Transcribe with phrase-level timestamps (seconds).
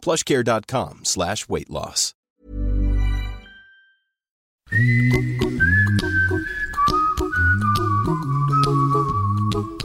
[0.00, 2.14] plushcare.com slash weight loss.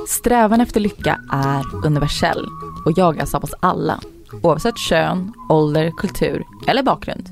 [0.07, 2.45] Strävan efter lycka är universell
[2.85, 3.99] och jagas av oss alla,
[4.43, 7.29] oavsett kön, ålder, kultur eller bakgrund.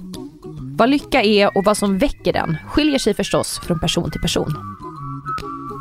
[0.77, 4.55] Vad lycka är och vad som väcker den skiljer sig förstås från person till person.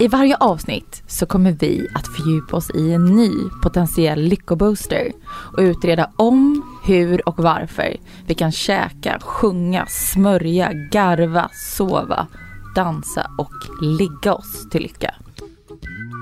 [0.00, 3.30] I varje avsnitt så kommer vi att fördjupa oss i en ny
[3.62, 5.12] potentiell lyckobooster
[5.56, 7.96] och utreda om, hur och varför
[8.26, 12.26] vi kan käka, sjunga, smörja, garva, sova,
[12.74, 15.14] dansa och ligga oss till lycka.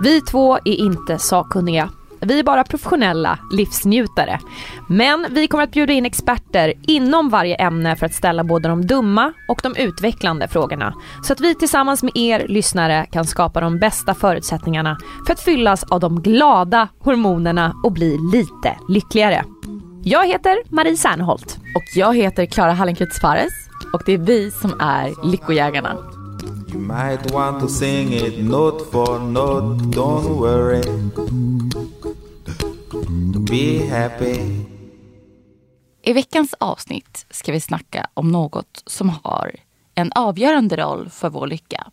[0.02, 1.90] Vi två är inte sakkunniga.
[2.20, 4.40] Vi är bara professionella livsnjutare.
[4.88, 8.86] Men vi kommer att bjuda in experter inom varje ämne för att ställa både de
[8.86, 10.94] dumma och de utvecklande frågorna.
[11.22, 15.84] Så att vi tillsammans med er lyssnare kan skapa de bästa förutsättningarna för att fyllas
[15.84, 19.44] av de glada hormonerna och bli lite lyckligare.
[20.02, 21.58] Jag heter Marie Serneholt.
[21.74, 23.52] Och jag heter Klara Hallenkreutz Fares
[23.92, 25.96] och det är vi som är Lyckojägarna.
[26.68, 30.82] You might want to sing it note for note, don't worry.
[33.50, 34.40] Be happy.
[36.02, 39.56] I veckans avsnitt ska vi snacka om något som har
[39.94, 41.86] en avgörande roll för vår lycka.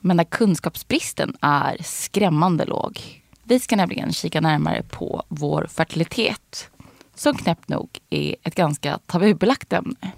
[0.00, 3.22] Men där kunskapsbristen är skrämmande låg.
[3.42, 6.70] Vi ska nämligen kika närmare på vår fertilitet
[7.16, 10.12] som knäppt nog är ett ganska tabubelagt ämne.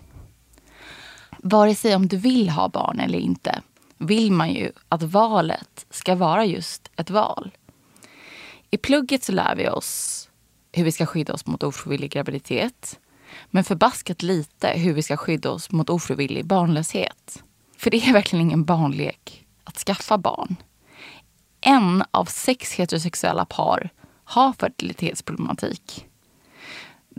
[1.38, 3.62] Vare sig om du vill ha barn eller inte
[3.98, 7.50] vill man ju att valet ska vara just ett val.
[8.70, 10.28] I plugget så lär vi oss
[10.72, 12.98] hur vi ska skydda oss mot ofrivillig graviditet.
[13.50, 17.42] Men förbaskat lite hur vi ska skydda oss mot ofrivillig barnlöshet.
[17.76, 20.56] För det är verkligen ingen barnlek att skaffa barn.
[21.60, 23.90] En av sex heterosexuella par
[24.24, 26.07] har fertilitetsproblematik.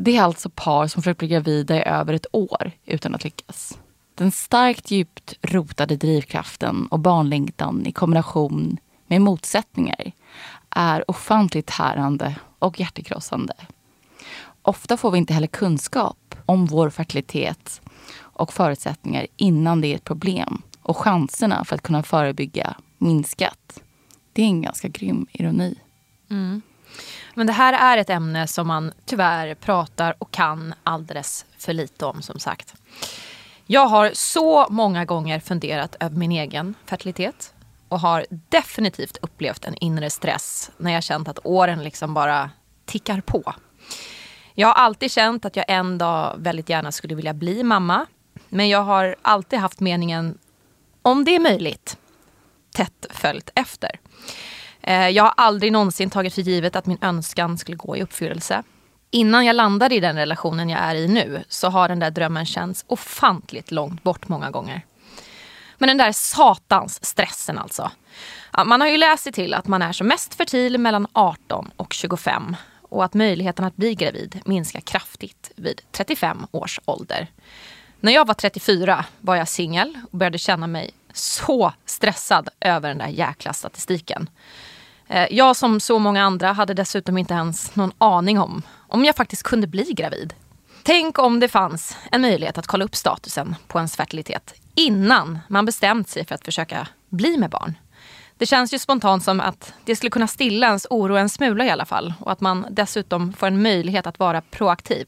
[0.01, 3.79] Det är alltså par som försökt bli gravida i över ett år utan att lyckas.
[4.15, 8.77] Den starkt djupt rotade drivkraften och barnlängtan i kombination
[9.07, 10.11] med motsättningar
[10.69, 13.53] är ofantligt härande och hjärtekrossande.
[14.61, 17.81] Ofta får vi inte heller kunskap om vår fertilitet
[18.19, 23.81] och förutsättningar innan det är ett problem och chanserna för att kunna förebygga minskat.
[24.33, 25.75] Det är en ganska grym ironi.
[26.29, 26.61] Mm.
[27.39, 32.05] Men det här är ett ämne som man tyvärr pratar och kan alldeles för lite
[32.05, 32.73] om som sagt.
[33.65, 37.53] Jag har så många gånger funderat över min egen fertilitet
[37.89, 42.49] och har definitivt upplevt en inre stress när jag känt att åren liksom bara
[42.85, 43.53] tickar på.
[44.53, 48.05] Jag har alltid känt att jag en dag väldigt gärna skulle vilja bli mamma.
[48.49, 50.37] Men jag har alltid haft meningen,
[51.01, 51.97] om det är möjligt,
[52.73, 53.99] tätt följt efter.
[54.89, 58.63] Eh, jag har aldrig någonsin tagit för givet att min önskan skulle gå i uppfyllelse.
[59.11, 62.45] Innan jag landade i den relationen jag är i nu så har den där drömmen
[62.45, 64.81] känts ofantligt långt bort många gånger.
[65.77, 67.91] Men den där satans stressen alltså.
[68.53, 71.71] Ja, man har ju läst sig till att man är som mest fertil mellan 18
[71.75, 77.27] och 25 och att möjligheten att bli gravid minskar kraftigt vid 35 års ålder.
[77.99, 82.97] När jag var 34 var jag singel och började känna mig så stressad över den
[82.97, 84.29] där jäkla statistiken.
[85.09, 89.15] Eh, jag som så många andra hade dessutom inte ens någon aning om om jag
[89.15, 90.33] faktiskt kunde bli gravid.
[90.83, 95.65] Tänk om det fanns en möjlighet att kolla upp statusen på ens fertilitet innan man
[95.65, 97.77] bestämt sig för att försöka bli med barn.
[98.37, 101.69] Det känns ju spontant som att det skulle kunna stilla ens oro en smula i
[101.69, 105.07] alla fall och att man dessutom får en möjlighet att vara proaktiv.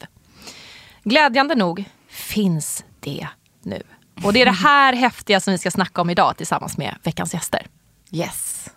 [1.04, 3.28] Glädjande nog finns det
[3.62, 3.84] nu.
[4.24, 7.34] Och det är det här häftiga som vi ska snacka om idag tillsammans med veckans
[7.34, 7.68] gäster.
[8.12, 8.70] Yes.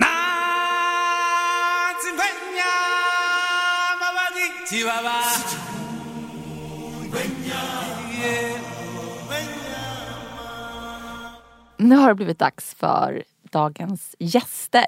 [11.76, 14.86] Nu har det blivit dags för dagens gäster.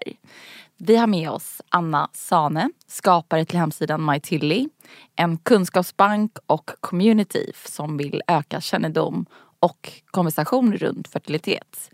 [0.76, 4.68] Vi har med oss Anna Sane, skapare till hemsidan MyTilly.
[5.16, 9.26] En kunskapsbank och community som vill öka kännedom
[9.60, 11.90] och konversation runt fertilitet.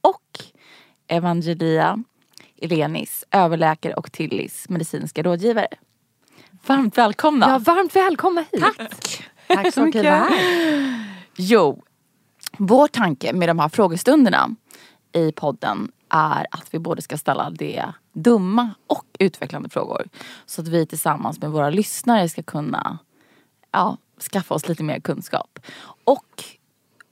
[0.00, 0.44] Och
[1.06, 2.04] Evangelia
[2.56, 5.68] Elenis, överläkare och Tillys medicinska rådgivare.
[6.66, 7.48] Varmt välkomna!
[7.48, 8.62] Ja, varmt välkomna hit!
[8.62, 9.24] Tack!
[9.46, 10.24] Tack så mycket.
[11.36, 11.82] Jo,
[12.58, 14.56] vår tanke med de här frågestunderna
[15.12, 20.08] i podden är att vi både ska ställa det dumma och utvecklande frågor.
[20.46, 22.98] Så att vi tillsammans med våra lyssnare ska kunna
[23.70, 23.96] ja,
[24.32, 25.58] skaffa oss lite mer kunskap.
[26.04, 26.44] Och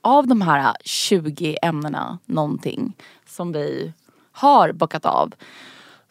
[0.00, 3.92] av de här 20 ämnena någonting som vi
[4.32, 5.34] har bockat av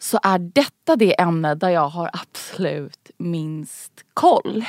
[0.02, 4.64] så är detta det ämne där jag har absolut minst koll.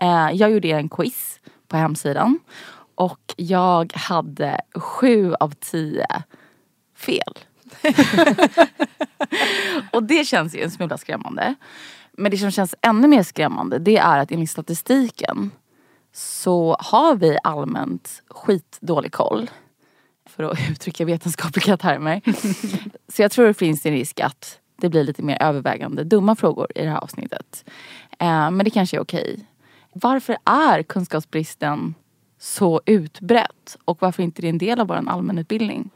[0.00, 2.38] Eh, jag gjorde en quiz på hemsidan
[2.94, 6.22] och jag hade sju av tio
[6.96, 7.38] fel.
[9.92, 11.54] och det känns ju en smula skrämmande.
[12.12, 15.50] Men det som känns ännu mer skrämmande det är att enligt statistiken
[16.12, 19.50] så har vi allmänt skitdålig koll.
[20.26, 22.20] För att uttrycka vetenskapliga termer.
[23.08, 26.66] så jag tror det finns en risk att det blir lite mer övervägande dumma frågor
[26.74, 27.64] i det här avsnittet.
[28.18, 29.46] Eh, men det kanske är okej.
[29.92, 31.94] Varför är kunskapsbristen
[32.38, 35.90] så utbrett och varför inte det är en del av vår allmänutbildning?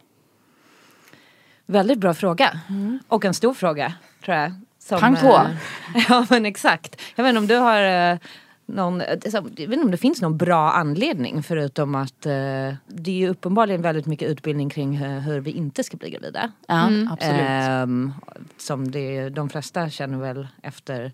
[1.67, 2.61] Väldigt bra fråga.
[3.09, 3.95] Och en stor fråga
[4.25, 4.53] tror jag.
[4.79, 5.27] Som, Pang på.
[5.37, 7.03] eh, ja men exakt.
[7.15, 8.19] Jag vet inte om du har eh,
[8.67, 12.33] någon, eh, jag vet inte om det finns någon bra anledning förutom att eh,
[12.87, 16.53] det är ju uppenbarligen väldigt mycket utbildning kring eh, hur vi inte ska bli gravida.
[16.69, 17.41] Ja, absolut.
[17.41, 18.13] Ehm,
[18.57, 21.13] som det, de flesta känner väl efter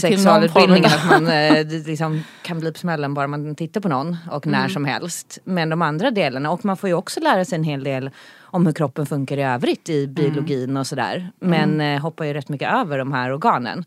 [0.00, 4.46] sexualutbildningen att man eh, liksom kan bli på smällen bara man tittar på någon och
[4.46, 4.60] Mm.
[4.60, 5.38] när som helst.
[5.44, 8.10] Men de andra delarna och man får ju också lära sig en hel del
[8.50, 11.30] om hur kroppen funkar i övrigt i biologin och sådär.
[11.40, 13.84] Men eh, hoppar ju rätt mycket över de här organen.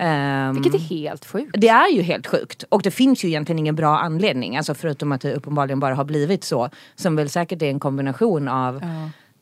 [0.00, 1.50] Ehm, Vilket är helt sjukt.
[1.58, 4.56] det är ju helt sjukt och det finns ju egentligen ingen bra anledning.
[4.56, 6.68] Alltså förutom att det uppenbarligen bara har blivit så.
[6.94, 8.82] Som väl säkert är en kombination av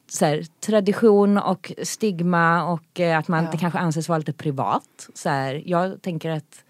[0.09, 3.59] så här, tradition och stigma och eh, att man Ja.
[3.59, 5.09] kanske anses vara lite privat.
[5.15, 6.65] Så här, jag tänker att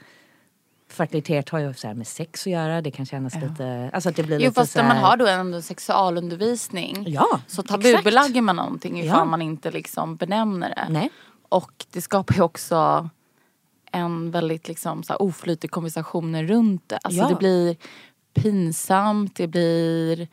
[0.91, 2.81] fertilitet har ju så här med sex att göra.
[2.81, 3.91] Det kan kännas lite...
[3.93, 7.05] Alltså att det blir Jo lite fast så när här, man har då ändå sexualundervisning
[7.09, 7.69] Ja, så exakt.
[7.69, 9.25] tabubelägger man någonting ifall Ja.
[9.25, 10.87] man inte liksom benämner det.
[10.93, 11.11] Nej.
[11.49, 13.09] Och det skapar ju också
[13.93, 16.97] en väldigt liksom så här oflytig konversationer runt det.
[17.03, 17.29] Alltså Ja.
[17.29, 17.77] det blir
[18.35, 20.29] pinsamt, det blir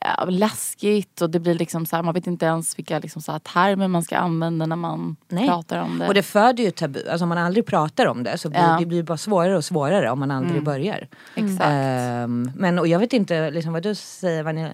[0.00, 3.32] eh, läskigt och det blir liksom så här, man vet inte ens vilka liksom så
[3.32, 5.46] här termer man ska använda när man Nej.
[5.48, 6.08] pratar om det.
[6.08, 7.08] Och det föder ju tabu.
[7.08, 8.76] Alltså om man aldrig pratar om det så blir Ja.
[8.78, 11.08] det blir bara svårare och svårare om man aldrig börjar.
[11.34, 11.64] Exakt.
[11.64, 14.70] Ehm, men och jag vet inte liksom vad du säger Vanja.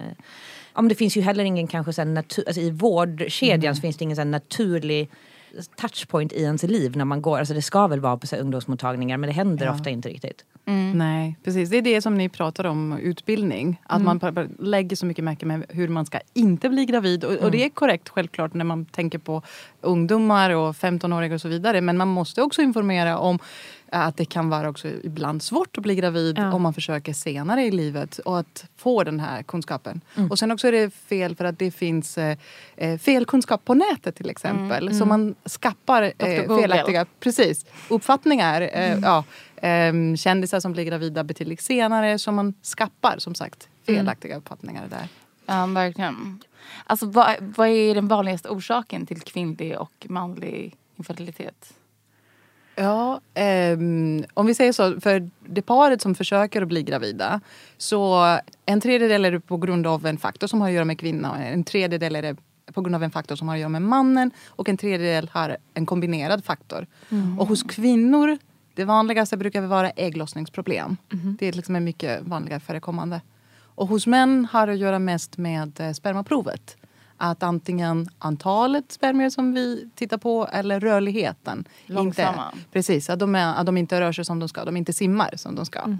[0.73, 4.03] Om det finns ju heller ingen kanske så natur, alltså i vårdkedjan så finns det
[4.03, 5.09] ingen så naturlig
[5.75, 7.39] touchpoint i ens liv när man går.
[7.39, 10.45] Alltså det ska väl vara på så här ungdomsmottagningar men det händer ofta inte riktigt.
[10.95, 11.69] Nej, precis.
[11.69, 13.81] Det är det som ni pratar om, utbildning.
[13.85, 17.23] Att man bara- bara lägger så mycket märke med hur man ska inte bli gravid.
[17.23, 19.41] Och, och det är korrekt självklart när man tänker på
[19.81, 21.81] ungdomar och 15-åringar och så vidare.
[21.81, 23.39] Men man måste också informera om
[23.91, 26.53] att det kan vara också ibland svårt att bli gravid Ja.
[26.53, 30.01] om man försöker senare i livet och att få den här kunskapen.
[30.29, 32.37] Och sen också är det fel för att det finns eh,
[32.75, 34.95] eh, fel kunskap på nätet till exempel.
[34.99, 38.61] Så man skappar eh, felaktiga precis, uppfattningar.
[38.61, 39.23] Eh, ja,
[39.61, 42.19] ehm, kändisar som blir gravida betydligt senare.
[42.19, 45.07] Så man skappar som sagt felaktiga uppfattningar där.
[45.45, 46.39] Ja, verkligen.
[46.85, 51.73] Alltså vad, vad är den vanligaste orsaken till kvinnlig och manlig infertilitet?
[52.79, 57.41] Ja, ehm, om vi säger så, för det paret som försöker att bli gravida
[57.77, 60.99] så en tredjedel är det på grund av en faktor som har att göra med
[60.99, 62.37] kvinnan en tredjedel är det
[62.73, 65.57] på grund av en faktor som har att göra med mannen och en tredjedel har
[65.73, 66.87] en kombinerad faktor.
[67.39, 68.37] Och hos kvinnor,
[68.73, 70.97] det vanligaste brukar vara ägglossningsproblem.
[71.39, 73.21] Det är liksom en mycket vanligare förekommande.
[73.59, 76.77] Och hos män har det att göra mest med eh, spermaprovet.
[77.17, 81.65] Att antingen antalet spermier som vi tittar på eller rörligheten.
[81.85, 82.51] Långsamma.
[82.53, 84.65] Inte, precis, att de, är, att de inte rör sig som de ska.
[84.65, 85.97] De inte simmar som de ska.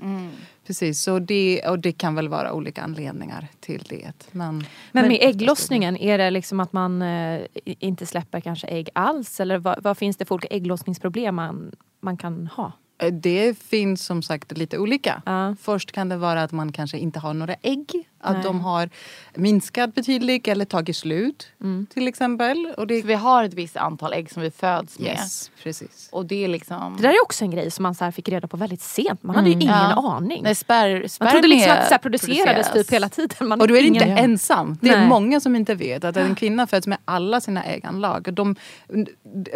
[0.68, 4.28] Precis, så det, och det kan väl vara olika anledningar till det.
[4.32, 9.40] Men, Men med ägglossningen, är det liksom att man eh, inte släpper kanske ägg alls?
[9.40, 12.72] Eller vad, vad finns det för olika ägglossningsproblem man, man kan ha?
[13.00, 15.22] Eh, Det finns som sagt lite olika.
[15.26, 15.56] Ja.
[15.62, 18.08] Först kan det vara att man kanske inte har några ägg.
[18.20, 18.44] Att Nej.
[18.44, 18.90] de har
[19.36, 21.48] minskat betydligt eller tagit slut.
[21.94, 22.74] Till exempel.
[22.78, 25.08] Och det, För vi har ett visst antal ägg som vi föds med.
[25.10, 26.10] yes, precis.
[26.12, 26.96] Och det är liksom...
[26.98, 29.24] Det där är också en grej som man så här fick reda på väldigt sent.
[29.24, 30.14] Man hade ju ingen Ja.
[30.18, 30.44] aning.
[30.44, 33.48] Nej, spär, man spermier trodde liksom att det så här producerades typ hela tiden.
[33.48, 34.08] Man Och då är ingen...
[34.10, 34.78] inte ensam.
[34.82, 35.08] Det är Nej.
[35.08, 38.34] många som inte vet att en kvinna föds med alla sina ägganlag.
[38.34, 38.56] De,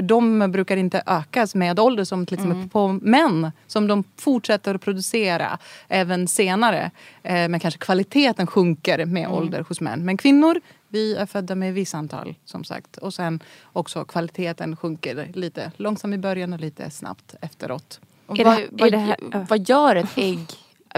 [0.01, 3.30] de brukar inte ökas med ålder som till exempel på män.
[3.67, 5.57] Som de fortsätter att producera
[5.87, 6.91] även senare.
[7.23, 10.05] Eh, men kanske kvaliteten sjunker med ålder hos män.
[10.05, 12.97] Men kvinnor, vi är födda med ett visst antal som sagt.
[12.97, 13.39] Och sen
[13.73, 17.99] också kvaliteten sjunker lite långsamt i början och lite snabbt efteråt.
[18.25, 20.45] Vad, det- vad, det här- vad gör ett ägg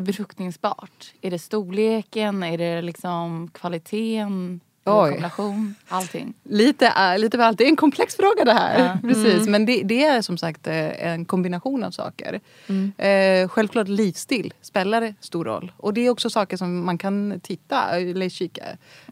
[0.02, 1.14] befruktningsbart?
[1.22, 2.44] Är det storleken?
[2.44, 4.60] Är det liksom kvaliteten?
[4.86, 5.10] Oj.
[5.10, 5.76] kombination?
[5.88, 6.34] Allting.
[6.44, 7.58] Lite, äh, lite allt.
[7.58, 8.80] Det är en komplex fråga det här.
[8.80, 8.98] Ja.
[9.10, 9.48] Precis.
[9.48, 12.42] Men det, det är som sagt eh, en kombination av saker.
[12.98, 15.72] Eh, självklart livsstil spelar stor roll.
[15.78, 18.64] Och det är också saker som man kan titta eller kika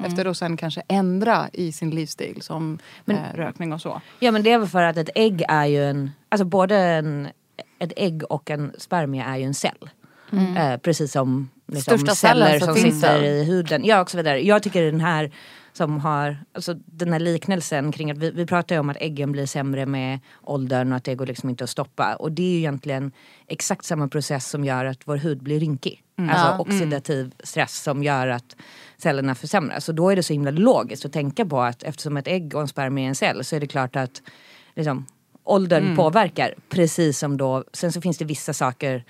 [0.06, 4.02] efter och sen kanske ändra i sin livsstil som eh, rökning och så.
[4.20, 7.28] Ja men det är väl för att ett ägg är ju en, alltså både en,
[7.80, 9.90] ett ägg och en spermie är ju en cell.
[10.58, 13.86] Eh, precis som liksom, Största celler som som sitter i huden.
[13.86, 14.46] Ja och så vidare.
[14.46, 15.32] Jag tycker den här
[15.74, 19.32] som har, alltså den här liknelsen kring att vi, vi pratar ju om att äggen
[19.32, 22.16] blir sämre med åldern och att det går liksom inte att stoppa.
[22.16, 23.12] Och det är ju egentligen
[23.48, 26.04] exakt samma process som gör att vår hud blir rynkig.
[26.18, 26.60] Alltså Ja.
[26.60, 28.56] oxidativ stress som gör att
[28.98, 29.86] cellerna försämras.
[29.86, 32.62] Så då är det så himla logiskt att tänka på att eftersom ett ägg och
[32.62, 34.22] en spermie är en cell så är det klart att
[34.76, 35.06] liksom,
[35.44, 36.54] åldern påverkar.
[36.70, 39.04] Precis som då, sen så finns det vissa saker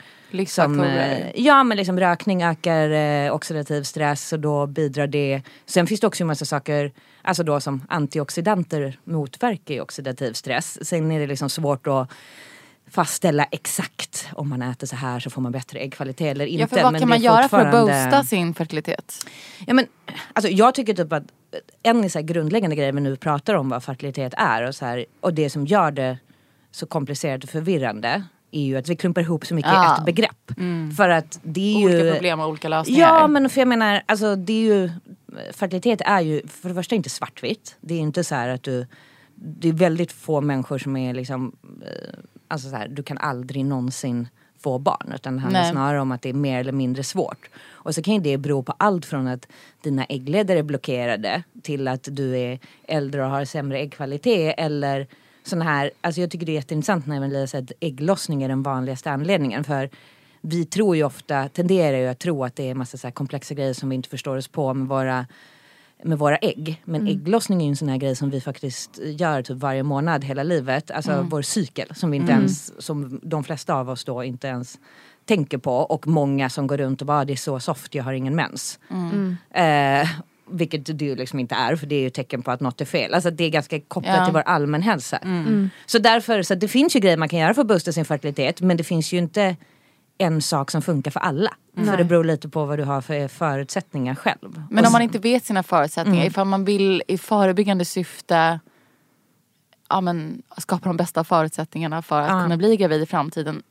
[0.48, 5.42] som, eh, ja men liksom rökning ökar eh, oxidativ stress och då bidrar det.
[5.66, 10.88] Sen finns det också en massa saker, alltså då som antioxidanter motverkar ju oxidativ stress.
[10.88, 12.10] Sen är det liksom svårt att
[12.92, 16.62] fastställa exakt om man äter så här så får man bättre äggkvalitet eller inte.
[16.62, 19.26] Ja, för vad men kan man göra för att fortfarande- boosta sin fertilitet?
[19.68, 19.88] Ja, men,
[20.34, 21.24] alltså, jag tycker typ att
[21.84, 25.34] en så grundläggande grej vi nu pratar om vad fertilitet är och, så här, och
[25.34, 26.18] det som gör det
[26.72, 29.98] så komplicerat och förvirrande är ju att vi klumpar ihop så mycket i Ja.
[29.98, 30.52] ett begrepp.
[30.98, 32.12] För att det är Olika ju...
[32.14, 33.00] problem och olika lösningar.
[33.08, 34.90] Ja men för jag menar, alltså det är ju
[35.54, 37.76] Fertilitet är ju för det första inte svartvitt.
[37.82, 38.88] Det är inte så att du
[39.36, 42.14] Det är väldigt få människor som är liksom eh,
[42.48, 44.28] Alltså så här, du kan aldrig någonsin
[44.62, 45.12] få barn.
[45.16, 45.72] Utan det handlar Nej.
[45.72, 47.50] snarare om att det är mer eller mindre svårt.
[47.70, 49.48] Och så kan ju det bero på allt från att
[49.82, 55.08] dina äggledare är blockerade till att du är äldre och har sämre äggkvalitet eller
[55.44, 58.64] såna här, alltså jag tycker det är jätteintressant när man läser att ägglossning är den
[58.64, 59.64] vanligaste anledningen.
[59.64, 59.90] För
[60.42, 63.74] vi tror ju ofta, tenderar ju att tro att det är massa så komplexa grejer
[63.74, 65.26] som vi inte förstår oss på med våra,
[66.04, 66.82] med våra ägg.
[66.86, 70.24] Men ägglossning är ju en sån här grej som vi faktiskt gör typ varje månad
[70.24, 70.92] hela livet.
[70.92, 74.80] Alltså vår cykel som vi inte ens, som de flesta av oss då inte ens
[75.26, 75.76] tänker på.
[75.76, 78.36] Och många som går runt och bara "Ah, det är så soft, jag har ingen
[78.36, 78.80] mens.
[79.54, 80.08] Eh,
[80.54, 82.86] vilket det ju liksom inte är för det är ju tecken på att något är
[82.86, 83.14] fel.
[83.14, 84.26] Alltså det är ganska kopplat Ja.
[84.26, 85.20] till vår allmänhälsa.
[85.86, 88.62] Så därför, så det finns ju grejer man kan göra för att boosta sin fertilitet
[88.62, 89.56] men det finns ju inte
[90.22, 91.54] en sak som funkar för alla.
[91.76, 94.64] För det beror lite på vad du har för förutsättningar själv.
[94.70, 98.60] Men om man inte vet sina förutsättningar, ifall man vill i förebyggande syfte
[99.90, 102.44] ja, men, skapa de bästa förutsättningarna för att Ja.
[102.44, 103.64] kunna bli gravid i framtiden.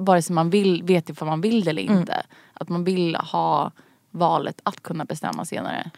[0.00, 2.22] Vare sig man vill, vet ifall man vill det eller inte.
[2.54, 3.72] Att man vill ha
[4.10, 5.90] valet att kunna bestämma senare.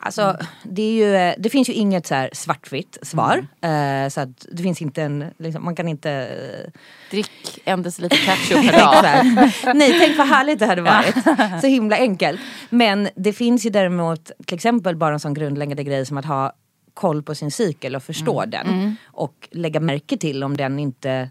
[0.00, 3.46] Alltså, det, är ju, eh, det finns ju inget så svartvitt svar.
[3.60, 6.10] Eh, så att det finns inte en, liksom, man kan inte...
[6.10, 6.70] eh,
[7.10, 9.76] Drick en deciliter ketchup per dag.
[9.76, 11.14] Nej, tänk vad härligt det hade varit.
[11.60, 12.40] Så himla enkelt.
[12.70, 16.52] Men det finns ju däremot till exempel bara en sån grundläggande grej som att ha
[16.94, 18.96] koll på sin cykel och förstå den.
[19.06, 21.30] Och lägga märke till om den inte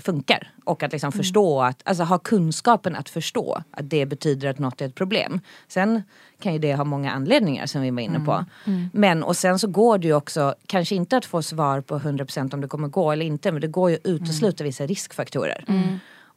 [0.00, 0.52] funkar.
[0.64, 4.80] Och att liksom förstå att, alltså ha kunskapen att förstå att det betyder att något
[4.80, 5.40] är ett problem.
[5.68, 6.02] Sen
[6.40, 8.44] kan ju det ha många anledningar som vi var inne på.
[8.92, 12.54] Men och sen så går det ju också, kanske inte att få svar på 100%
[12.54, 15.64] om det kommer gå eller inte, men det går ju att utesluta vissa riskfaktorer.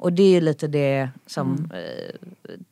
[0.04, 2.16] Och det är ju lite det som eh,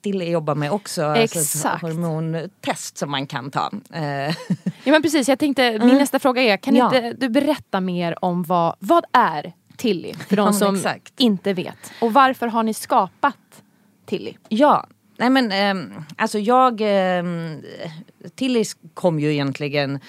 [0.01, 1.03] Dille jobbar med också.
[1.03, 1.75] Alltså Exakt.
[1.75, 3.72] ett hormontest som man kan ta.
[3.94, 4.36] Eh,
[4.84, 6.86] Ja men precis, jag tänkte min nästa fråga är, kan Ja.
[6.86, 10.14] inte du berätta mer om vad, vad är Tilly?
[10.14, 11.14] För de som exakt.
[11.18, 11.92] inte vet.
[12.02, 13.64] Och varför har ni skapat
[14.06, 14.34] Tilly?
[14.50, 16.82] Ja, nej men ehm, alltså jag...
[16.82, 17.64] Um,
[18.36, 20.00] Tillis kom ju egentligen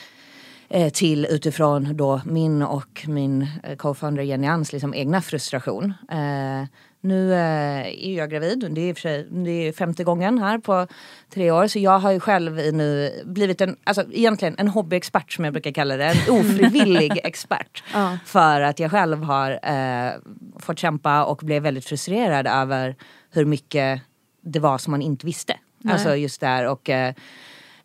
[0.68, 5.94] eh, till utifrån då min och min eh, co-founder Jenny Ans liksom egna frustration.
[6.10, 6.68] Eh,
[7.00, 10.86] nu eh, är jag gravid, det är sig det är femte gången här på
[11.34, 11.66] tre år.
[11.66, 15.72] Så jag har ju själv nu blivit en, alltså egentligen en hobbyexpert som jag brukar
[15.72, 16.04] kalla det.
[16.04, 17.84] En ofrivillig expert.
[17.92, 18.18] Ja.
[18.24, 20.12] För att jag själv har eh,
[20.58, 22.96] fått kämpa och blev väldigt frustrerad över
[23.30, 24.00] hur mycket
[24.40, 25.56] det var som man inte visste.
[25.88, 27.14] Alltså just där och eh,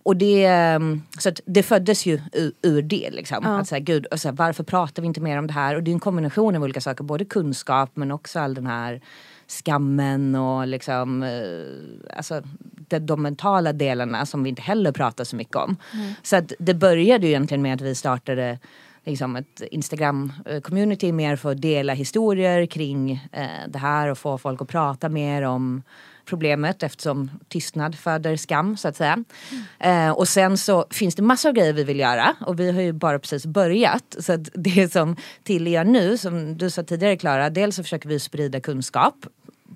[0.05, 3.09] och det, ehm, så det föddes ju ur, ur det.
[3.11, 3.45] Liksom.
[3.45, 5.75] Att säga, gud, och så här, varför pratar vi inte mer om det här?
[5.75, 7.03] Och det är en kombination av olika saker.
[7.03, 9.01] Både kunskap men också all den här
[9.47, 12.41] skammen och liksom, eh, alltså,
[12.87, 15.77] de, de mentala delarna som vi inte heller pratar så mycket om.
[16.23, 18.59] Så att det började ju egentligen med att vi startade
[19.05, 24.61] liksom ett Instagram-community mer för att dela historier kring eh, det här och få folk
[24.61, 25.83] att prata mer om
[26.25, 29.23] problemet eftersom tystnad föder skam så att säga.
[29.79, 32.81] Eh, och sen så finns det massor av grejer vi vill göra och vi har
[32.81, 34.15] ju bara precis börjat.
[34.19, 38.09] Så att det som Tilly gör nu, som du sa tidigare Klara, dels så försöker
[38.09, 39.15] vi sprida kunskap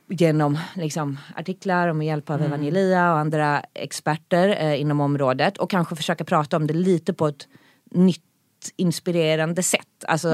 [0.07, 5.69] genom liksom, artiklar och med hjälp av Evangelia och andra experter eh, inom området och
[5.69, 7.47] kanske försöka prata om det lite på ett
[7.91, 8.23] nytt
[8.75, 10.03] inspirerande sätt.
[10.07, 10.29] Alltså,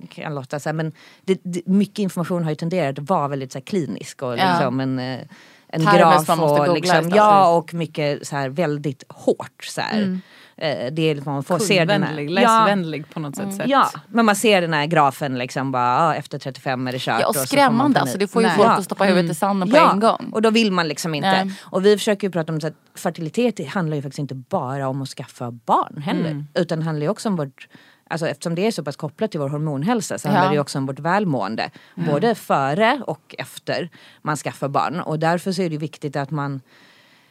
[0.00, 0.92] det kan låta så här, men
[1.24, 4.52] det, det, mycket information har ju tenderat att vara väldigt så här, klinisk och Ja.
[4.52, 5.20] liksom en, eh,
[5.68, 9.64] en Termer graf som man måste och liksom, ja och mycket så här väldigt hårt
[9.64, 10.20] så här.
[10.56, 13.54] Eh, Det är liksom, man får se den här, Kundvänlig, ja, läsvänlig på något sätt.
[13.54, 13.66] sätt.
[13.68, 17.20] Ja, men man ser den här grafen liksom bara, efter 35 är det kört.
[17.20, 17.96] Ja, och skrämmande, panik.
[18.00, 18.56] alltså, det får ju Nej.
[18.56, 20.30] folk att stoppa huvudet i sanden på Ja, en gång.
[20.32, 21.44] och då vill man liksom inte.
[21.44, 21.52] Nej.
[21.62, 25.08] Och vi försöker ju prata om att fertilitet handlar ju faktiskt inte bara om att
[25.08, 26.30] skaffa barn heller.
[26.30, 26.46] Mm.
[26.54, 27.68] Utan det handlar ju också om vårt
[28.10, 30.32] Alltså eftersom det är så pass kopplat till vår hormonhälsa så Ja.
[30.32, 31.70] handlar det också om vårt välmående.
[31.94, 33.88] Både före och efter
[34.22, 35.00] man skaffar barn.
[35.00, 36.60] Och därför så är det viktigt att man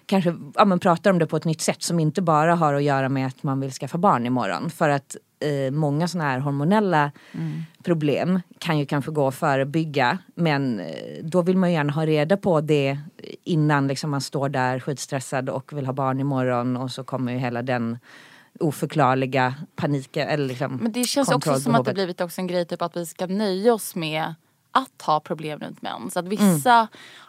[0.05, 2.83] kanske ja, men pratar om det på ett nytt sätt som inte bara har att
[2.83, 4.69] göra med att man vill skaffa barn imorgon.
[4.69, 7.11] För att eh, många sådana här hormonella
[7.83, 10.17] problem kan ju kanske gå att förebygga.
[10.35, 10.85] Men eh,
[11.23, 12.97] då vill man ju gärna ha reda på det
[13.43, 17.37] innan liksom, man står där skitstressad och vill ha barn imorgon och så kommer ju
[17.37, 17.97] hela den
[18.59, 20.27] oförklarliga paniken.
[20.27, 22.97] Eller liksom Men det känns också som att det blivit också en grej typ att
[22.97, 24.35] vi ska nöja oss med
[24.71, 26.17] att ha problem runt mens.
[26.17, 26.87] Att vissa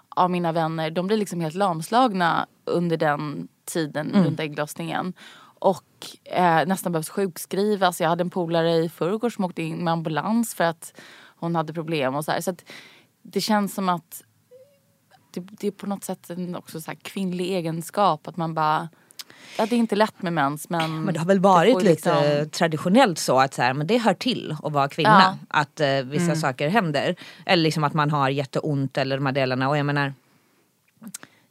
[0.08, 5.12] av mina vänner de blir liksom helt lamslagna under den tiden runt ägglossningen.
[5.60, 5.84] Och
[6.24, 8.00] eh, nästan behövs sjukskrivas.
[8.00, 11.00] Jag hade en polare i förrgår som åkte in med ambulans för att
[11.36, 12.40] hon hade problem och så här.
[12.40, 12.64] Så att
[13.22, 14.22] det känns som att
[15.30, 18.28] det, det är på något sätt en också så kvinnlig egenskap.
[18.28, 18.88] Att man bara,
[19.58, 22.50] ja det är inte lätt med mens men Men det har väl varit lite liksom-
[22.50, 25.36] traditionellt så att så här, men det hör till att vara kvinna.
[25.50, 25.58] Ja.
[25.60, 27.16] Att eh, vissa saker händer.
[27.46, 29.68] Eller liksom att man har jätteont eller de här delarna.
[29.68, 30.14] Och jag menar,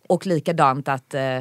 [0.07, 1.39] och likadant att eh,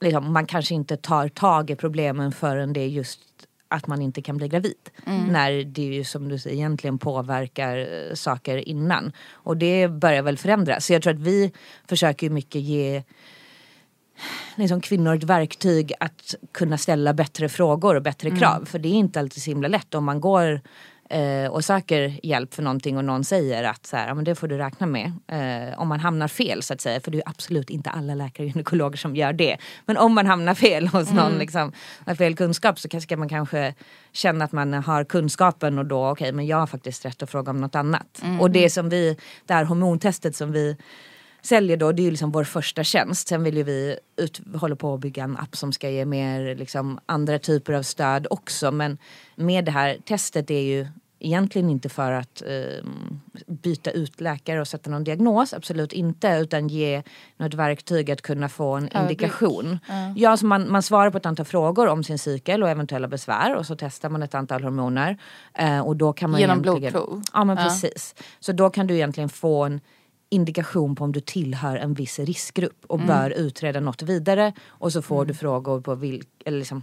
[0.00, 3.20] liksom, man kanske inte tar tag i problemen förrän det är just
[3.68, 4.90] att man inte kan bli gravid.
[5.30, 9.12] När det ju som du säger egentligen påverkar eh, saker innan.
[9.32, 10.86] Och det börjar väl förändras.
[10.86, 11.52] Så jag tror att vi
[11.88, 13.02] försöker mycket ge
[14.54, 18.64] liksom kvinnor ett verktyg att kunna ställa bättre frågor och bättre krav.
[18.64, 20.60] För det är inte alltid så himla lätt om man går
[21.10, 24.34] eh, och söker hjälp för någonting och någon säger att så här, ja, men det
[24.34, 25.12] får du räkna med.
[25.26, 28.46] Eh, om man hamnar fel så att säga, för det är absolut inte alla läkare
[28.46, 29.56] och gynekologer som gör det.
[29.86, 31.72] Men om man hamnar fel hos någon liksom,
[32.06, 33.74] har fel kunskap så ska man kanske
[34.12, 37.50] känna att man har kunskapen och då okej men jag har faktiskt rätt att fråga
[37.50, 38.22] om något annat.
[38.40, 39.16] Och det som vi,
[39.46, 40.76] det här hormontestet som vi
[41.42, 43.28] säljer då, det är ju liksom vår första tjänst.
[43.28, 46.54] Sen vill ju vi ut, hålla på att bygga en app som ska ge mer
[46.54, 48.70] liksom, andra typer av stöd också.
[48.70, 48.98] Men
[49.36, 50.86] med det här testet är ju
[51.20, 52.84] egentligen inte för att eh,
[53.46, 56.28] byta ut läkare och sätta någon diagnos, absolut inte.
[56.28, 57.02] Utan ge
[57.36, 59.22] något verktyg att kunna få en Överblick.
[59.22, 59.78] indikation.
[60.16, 63.54] Ja, så man, man svarar på ett antal frågor om sin cykel och eventuella besvär
[63.56, 65.18] och så testar man ett antal hormoner.
[65.54, 67.22] Eh, och då kan man Genom blodprov?
[67.32, 67.62] Ja men Ja.
[67.62, 68.14] precis.
[68.40, 69.80] Så då kan du egentligen få en
[70.30, 74.52] indikation på om du tillhör en viss riskgrupp och bör utreda något vidare.
[74.66, 76.82] Och så får du frågor på vilk, eller liksom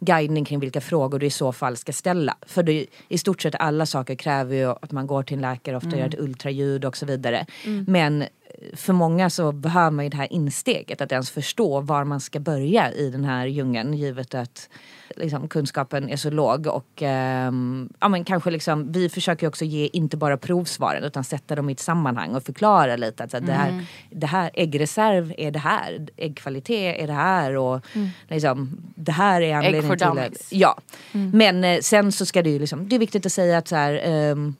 [0.00, 2.36] guidning kring vilka frågor du i så fall ska ställa.
[2.46, 5.76] För det, i stort sett alla saker kräver ju att man går till en läkare,
[5.76, 7.46] ofta gör ett ultraljud och så vidare.
[7.86, 8.28] Men eh,
[8.74, 12.40] för många så behöver man ju det här insteget, att ens förstå var man ska
[12.40, 14.68] börja i den här djungeln givet att
[15.16, 16.66] liksom, kunskapen är så låg.
[16.66, 21.54] Och ehm, ja, men kanske liksom, vi försöker också ge inte bara provsvaren utan sätta
[21.54, 25.34] dem i ett sammanhang och förklara lite att så, här, det, här, det här äggreserv
[25.38, 27.56] är det här, äggkvalitet är det här?
[27.56, 27.86] Och
[28.28, 30.52] liksom, det här är anledningen till att.
[30.52, 30.80] Ja,
[31.12, 33.76] men eh, sen så ska det ju liksom, det är viktigt att säga att så
[33.76, 34.54] här, ehm,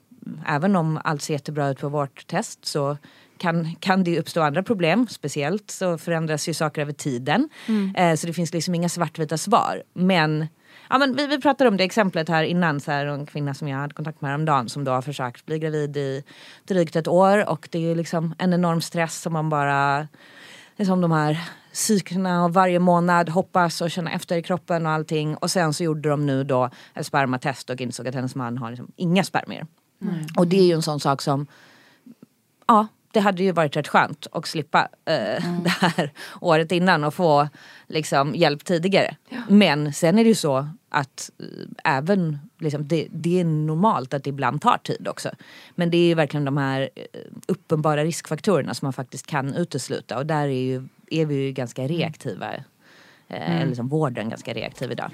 [0.47, 2.97] även om allt ser jättebra ut på vårt test så
[3.43, 5.07] kan, kan det uppstå andra problem.
[5.07, 7.49] Speciellt så förändras ju saker över tiden.
[7.95, 9.83] Eh, så det finns liksom inga svartvita svar.
[9.93, 10.47] Men,
[10.89, 12.79] ja, men vi, vi pratade om det exemplet här innan.
[12.79, 15.59] Så här, en kvinna som jag hade kontakt med häromdagen som då har försökt bli
[15.59, 16.23] gravid i
[16.67, 17.49] drygt ett år.
[17.49, 20.07] Och det är ju liksom en enorm stress som man bara...
[20.75, 21.39] Det är som de här
[21.71, 25.35] cyklerna och varje månad hoppas och känna efter i kroppen och allting.
[25.35, 28.69] Och sen så gjorde de nu då ett spermatest och insåg att hennes man har
[28.69, 29.67] liksom inga spermier.
[30.37, 31.47] Och det är ju en sån sak som
[32.67, 37.13] ja, det hade ju varit rätt skönt att slippa eh, det här året innan och
[37.13, 37.49] få
[37.87, 39.15] liksom, hjälp tidigare.
[39.47, 44.23] Men sen är det ju så att eh, även liksom, det, det är normalt att
[44.23, 45.29] det ibland tar tid också.
[45.75, 47.03] Men det är ju verkligen de här eh,
[47.47, 51.87] uppenbara riskfaktorerna som man faktiskt kan utesluta och där är, ju, är vi ju ganska
[51.87, 52.53] reaktiva.
[52.53, 52.61] Eh,
[53.27, 55.11] Eller liksom vården ganska reaktiv idag.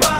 [0.00, 0.19] not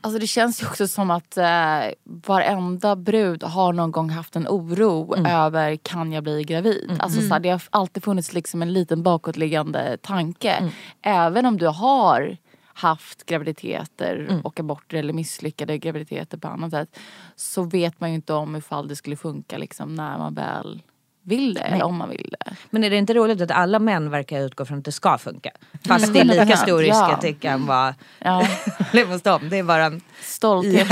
[0.00, 4.48] Alltså det känns ju också som att eh, varenda brud har någon gång haft en
[4.48, 6.96] oro över kan jag bli gravid.
[7.00, 10.72] Alltså så här, det har alltid funnits liksom en liten bakåtliggande tanke.
[11.02, 12.36] Även om du har
[12.74, 16.98] haft graviditeter och aborter eller misslyckade graviditeter på annat sätt.
[17.36, 20.82] Så vet man ju inte om ifall det skulle funka liksom när man väl
[21.28, 22.56] vill det eller om man vill det.
[22.70, 25.50] Men är det inte roligt att alla män verkar utgå från att det ska funka?
[25.88, 27.12] Fast det är lika stor risk Ja.
[27.14, 27.94] att det kan vara...
[28.18, 28.46] Ja.
[28.92, 30.00] Det är bara en...
[30.22, 30.88] Stolthet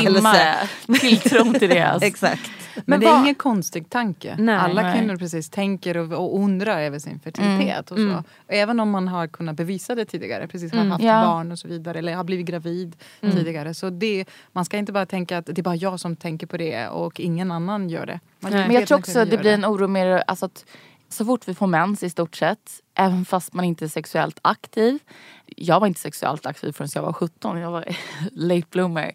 [0.00, 0.54] simmare.
[1.00, 1.82] Tilltron till det.
[1.82, 2.06] Alltså.
[2.08, 2.50] Exakt.
[2.84, 4.36] Men, det vad- är ingen konstig tanke.
[4.38, 4.56] Nej.
[4.56, 4.98] Alla Nej.
[4.98, 7.90] kvinnor precis tänker och, och undrar över sin fertilitet.
[7.90, 8.24] Och så.
[8.48, 11.24] Även om man har kunnat bevisa det tidigare, precis har haft ja.
[11.24, 11.98] barn och så vidare.
[11.98, 13.74] Eller har blivit gravid tidigare.
[13.74, 16.56] Så det, man ska inte bara tänka att det är bara jag som tänker på
[16.56, 18.20] det och ingen annan gör det.
[18.40, 20.64] Men jag tror också att det blir en oro mer alltså att
[21.08, 24.98] så fort vi får mens i stort sett, även fast man inte är sexuellt aktiv.
[25.46, 27.84] Jag var inte sexuellt aktiv förrän jag var 17, jag var
[28.32, 29.12] late bloomer.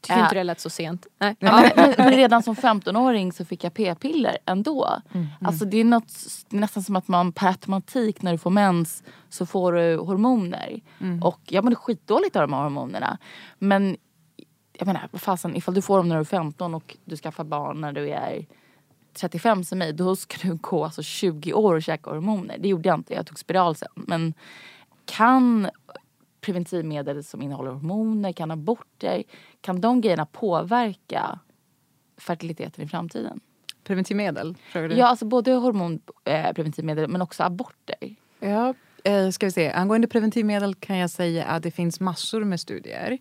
[0.00, 1.06] Tycker inte det lät så sent.
[1.18, 1.36] Nej.
[1.38, 5.02] Ja, men, men redan som 15-åring så fick jag p-piller ändå.
[5.40, 6.12] Alltså det är, något,
[6.48, 10.80] nästan som att man per automatik när du får mens så får du hormoner.
[11.22, 13.18] Och jag mådde skitdåligt av de här hormonerna.
[13.58, 13.96] Men
[14.72, 17.44] jag menar, vad fasen, ifall du får dem när du är 15 och du skaffar
[17.44, 18.46] barn när du är
[19.14, 22.56] 35 som mig, då ska du gå alltså 20 år och käka hormoner.
[22.58, 23.88] Det gjorde jag inte, jag tog spiral sen.
[23.94, 24.34] Men
[25.04, 25.70] kan
[26.40, 29.22] preventivmedel som innehåller hormoner, kan aborter,
[29.60, 31.38] kan de grejerna påverka
[32.16, 33.40] fertiliteten i framtiden?
[33.84, 34.56] Preventivmedel?
[34.72, 34.94] Frågar du?
[34.94, 38.16] Ja, alltså både hormonpreventivmedel eh, men också aborter.
[38.40, 39.70] Ja, eh, ska vi se.
[39.72, 43.18] Angående preventivmedel kan jag säga att det finns massor med studier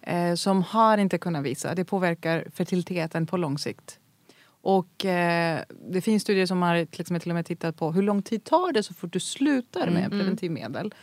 [0.00, 3.98] eh, som har inte kunnat visa att det påverkar fertiliteten på lång sikt.
[4.60, 8.22] Och eh, det finns studier som har exempel till och med tittat på hur lång
[8.22, 10.94] tid tar det så fort du slutar med preventivmedel.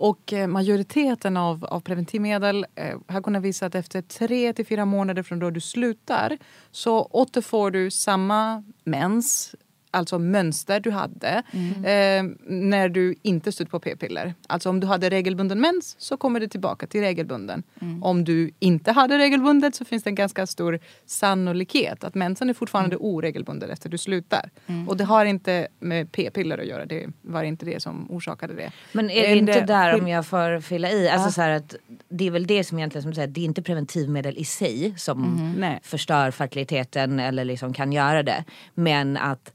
[0.00, 4.84] Och eh, majoriteten av, av preventivmedel eh, har kunnat visa att efter tre till fyra
[4.84, 6.38] månader från då du slutar
[6.70, 9.54] så återfår du samma mens,
[9.90, 11.42] alltså mönster du hade
[11.76, 14.34] eh, när du inte stött på p-piller.
[14.46, 17.62] Alltså om du hade regelbunden mens så kommer det tillbaka till regelbunden.
[18.02, 22.54] Om du inte hade regelbundet så finns det en ganska stor sannolikhet att mensen är
[22.54, 24.50] fortfarande oregelbunden efter du slutar.
[24.88, 26.86] Och det har inte med p-piller att göra.
[26.86, 28.72] Det var inte det som orsakade det.
[28.92, 31.74] Men är det inte där om jag får fylla i, alltså så här att
[32.08, 34.94] det är väl det som egentligen som du säger, det är inte preventivmedel i sig
[34.96, 35.80] som Nej.
[35.82, 38.44] förstör fertiliteten eller liksom kan göra det.
[38.74, 39.52] Men att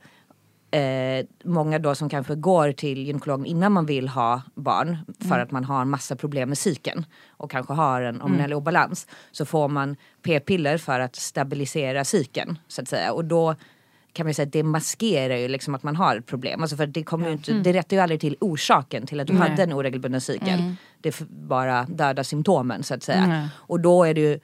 [0.73, 4.97] eh, många då som kanske går till gynekologen innan man vill ha barn
[5.29, 9.45] för att man har massa problem med cykeln och kanske har en hormonell obalans så
[9.45, 13.55] får man p-piller för att stabilisera cykeln så att säga och då
[14.13, 16.61] kan man säga att det maskerar ju liksom att man har ett problem.
[16.61, 19.33] Alltså för det, kommer ju inte, det rättar ju aldrig till orsaken till att du
[19.33, 19.49] Nej.
[19.49, 20.75] hade en oregelbunden cykel.
[21.01, 23.49] Det f- bara dödar symptomen så att säga.
[23.55, 24.39] Och då är det ju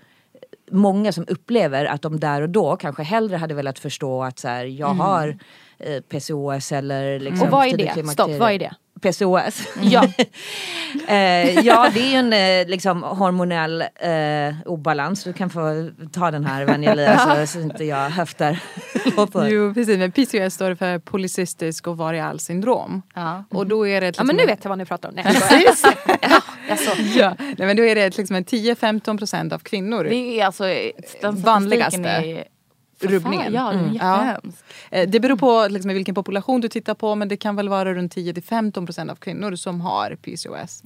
[0.71, 4.47] många som upplever att de där och då kanske hellre hade velat förstå att så
[4.47, 5.35] här, jag har eh,
[6.09, 8.07] PCOS eller liksom Och vad är det?
[8.11, 8.73] Stopp, vad är det?
[9.01, 9.67] PCOS.
[9.81, 10.03] Ja.
[11.07, 15.23] eh, ja det är ju en eh, liksom, hormonell eh, obalans.
[15.23, 18.59] Du kan få ta den här Vanjelia så, inte jag höftar.
[19.49, 19.97] Jo, precis.
[19.97, 23.01] Men PCOS står för polycystisk ovarial syndrom.
[23.15, 23.43] Ja.
[23.49, 25.15] Och då är det Ja liksom men nu en- vet jag vad ni pratar om.
[25.15, 25.75] Nej, skojar.
[27.17, 27.35] ja.
[27.39, 30.03] Nej, men då är det liksom en 10-15 procent av kvinnor.
[30.03, 30.63] Det är alltså
[31.21, 32.09] den Vanligaste.
[32.09, 32.43] är
[33.03, 33.53] rubbningen.
[33.53, 33.93] Ja, det är Mm.
[33.93, 34.63] jättehemskt.
[34.91, 37.93] Eh, Det beror på liksom, vilken population du tittar på men det kan väl vara
[37.93, 40.83] runt 10-15 procent av kvinnor som har PCOS.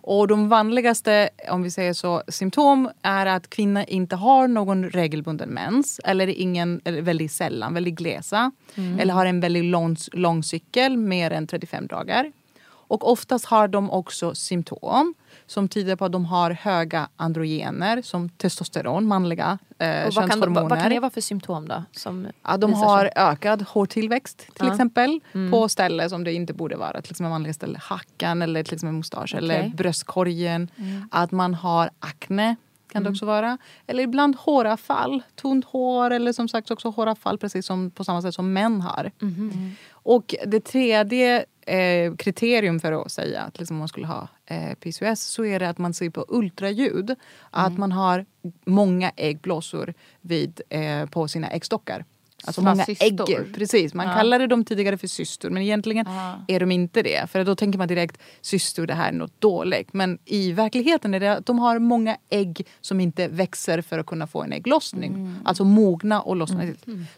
[0.00, 5.48] Och de vanligaste, om vi säger så, symptom är att kvinnor inte har någon regelbunden
[5.48, 8.50] mens eller ingen, eller väldigt sällan, väldigt glesa.
[8.98, 12.32] Eller har en väldigt lång, lång cykel, mer än 35 dagar.
[12.64, 15.14] Och oftast har de också symptom
[15.46, 20.40] som tyder på att de har höga androgener som testosteron, manliga eh, Och vad, kan,
[20.40, 21.82] vad, vad kan det vara för symptom då?
[21.92, 23.12] Som Ja, de har sig?
[23.16, 24.64] ökad hårtillväxt till Ja.
[24.64, 24.72] Mm.
[24.74, 27.02] exempel på ställen som det inte borde vara.
[27.02, 29.72] Till exempel manliga ställen, hackan eller till exempel mustasch eller Okej.
[29.76, 30.68] bröstkorgen.
[30.76, 31.08] Mm.
[31.10, 32.56] Att man har akne
[32.92, 33.58] kan det också vara.
[33.86, 38.34] Eller ibland håravfall, tunt hår eller som sagt också håravfall precis som på samma sätt
[38.34, 39.10] som män har.
[39.18, 39.74] Mhm.
[40.02, 45.20] Och det tredje eh, kriterium för att säga att liksom man skulle ha eh, PCOS
[45.20, 47.14] så är det att man ser på ultraljud
[47.50, 48.26] att man har
[48.64, 52.04] många äggblåsor vid, eh, på sina äggstockar.
[52.46, 53.30] Alltså många cystor.
[53.40, 53.54] ägg.
[53.54, 54.14] Precis, man Ja.
[54.14, 56.44] kallade dem tidigare för cystor men egentligen Ja.
[56.48, 57.30] är de inte det.
[57.30, 59.92] För då tänker man direkt cystor, det här är något dåligt.
[59.92, 64.06] Men i verkligheten är det att de har många ägg som inte växer för att
[64.06, 65.34] kunna få en ägglossning.
[65.44, 66.64] Alltså mogna och lossna.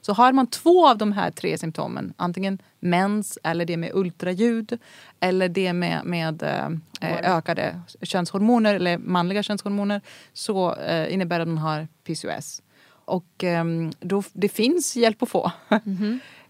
[0.01, 4.79] Så har man två av de här tre symptomen, antingen mens eller det med ultraljud
[5.21, 10.01] eller det med, med eh, ökade könshormoner eller manliga könshormoner
[10.33, 12.63] så eh, innebär det att man har PCOS.
[13.05, 15.53] Och ehm, då, det finns hjälp att få.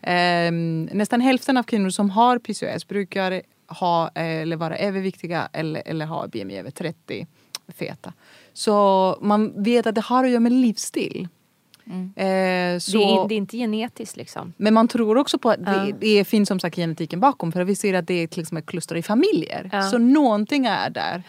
[0.06, 5.82] Ehm, nästan hälften av kvinnor som har PCOS brukar ha eh, eller vara överviktiga eller,
[5.86, 7.26] eller ha BMI över 30
[7.68, 8.12] feta.
[8.52, 11.28] Så man vet att det har att göra med livsstil.
[12.16, 14.52] Eh, så, Det, är, det är inte genetiskt liksom.
[14.56, 15.96] men man tror också på att det, Ja.
[16.00, 18.96] det finns som sagt genetiken bakom för vi ser att det är till exempel kluster
[18.96, 19.70] i familjer.
[19.72, 19.82] Ja.
[19.82, 21.22] Så någonting är där.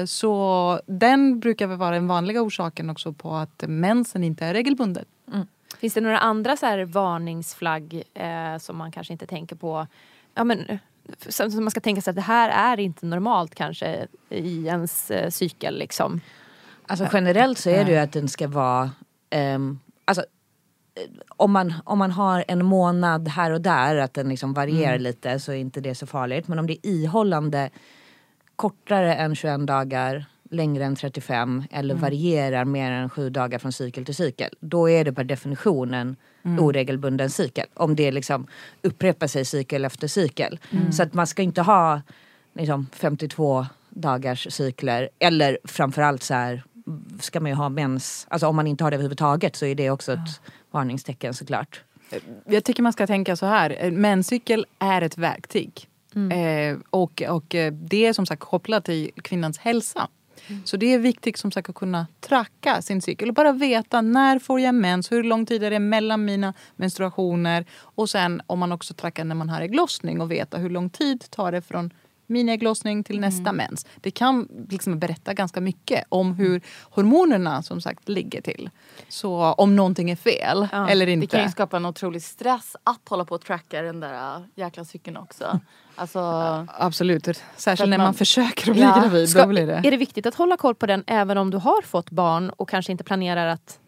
[0.00, 4.54] Eh, så den brukar väl vara den vanliga orsaken också på att mensen inte är
[4.54, 5.04] regelbunden.
[5.80, 9.86] Finns det några andra så här varningsflagg eh, som man kanske inte tänker på?
[10.34, 10.78] Ja, men,
[11.28, 15.10] som, som man ska tänka sig att det här är inte normalt kanske i ens
[15.10, 15.78] eh, cykel.
[15.78, 16.20] Liksom.
[16.86, 18.90] Alltså generellt så är det ju att den ska vara...
[19.30, 20.22] ehm, alltså,
[20.94, 24.98] eh, om, man, om man har en månad här och där, att den liksom varierar
[24.98, 26.48] lite så är inte det så farligt.
[26.48, 27.70] Men om det är ihållande
[28.56, 34.04] kortare än 21 dagar, längre än 35 eller varierar mer än 7 dagar från cykel
[34.04, 34.50] till cykel.
[34.60, 36.16] Då är det per definition en
[36.58, 37.66] oregelbunden cykel.
[37.74, 38.46] Om det liksom
[38.82, 40.58] upprepar sig cykel efter cykel.
[40.92, 42.02] Så att man ska inte ha
[42.54, 45.08] liksom, 52 dagars cykler.
[45.18, 46.62] Eller framförallt så här
[47.20, 48.26] ska man ju ha mens.
[48.30, 51.82] Alltså om man inte har det överhuvudtaget så är det också ett varningstecken såklart.
[52.44, 53.70] Jag tycker man ska tänka så här.
[53.70, 55.88] En Menscykel är ett verktyg.
[56.14, 60.08] Eh, och, och eh, det är som sagt kopplat till kvinnans hälsa.
[60.64, 64.38] Så det är viktigt som sagt att kunna tracka sin cykel och bara veta när
[64.38, 68.72] får jag mens, hur lång tid är det mellan mina menstruationer och sen om man
[68.72, 71.90] också trackar när man har ägglossning och veta hur lång tid tar det från
[72.30, 73.86] min ägglossning till nästa mens.
[74.00, 76.60] Det kan liksom berätta ganska mycket om hur
[76.90, 78.70] hormonerna som sagt ligger till.
[79.08, 81.26] Så om någonting är fel Ja, eller Det inte.
[81.26, 84.84] kan ju skapa en otrolig stress att hålla på och tracka den där äh, jäkla
[84.84, 85.60] cykeln också.
[86.00, 86.18] Alltså,
[86.78, 89.00] Absolut, För särskilt när man, man- försöker att bli Ja.
[89.02, 89.28] gravid.
[89.28, 89.74] Ska, Då blir det.
[89.74, 92.68] Är det viktigt att hålla koll på den även om du har fått barn och
[92.68, 93.78] kanske inte planerar att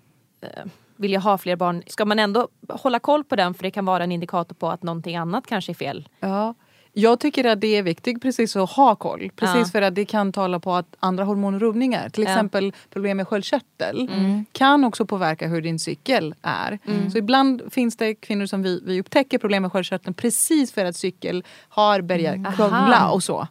[0.41, 0.49] eh,
[0.97, 1.83] vilja ha fler barn?
[1.87, 4.83] Ska man ändå hålla koll på den för det kan vara en indikator på att
[4.83, 6.09] någonting annat kanske är fel?
[6.21, 6.55] Ja.
[6.93, 9.31] Jag tycker att det är viktigt precis att ha koll.
[9.37, 9.65] Precis Ja.
[9.65, 12.31] för att det kan tala på att andra hormonrubbningar, till Ja.
[12.31, 14.45] exempel problem med sköldkörtel, Mm.
[14.53, 16.79] kan också påverka hur din cykel är.
[17.13, 20.97] Så ibland finns det kvinnor som vi, vi upptäcker problem med sköldkörteln precis för att
[20.97, 22.53] cykel har börjat Mm.
[22.53, 23.49] krångla och så.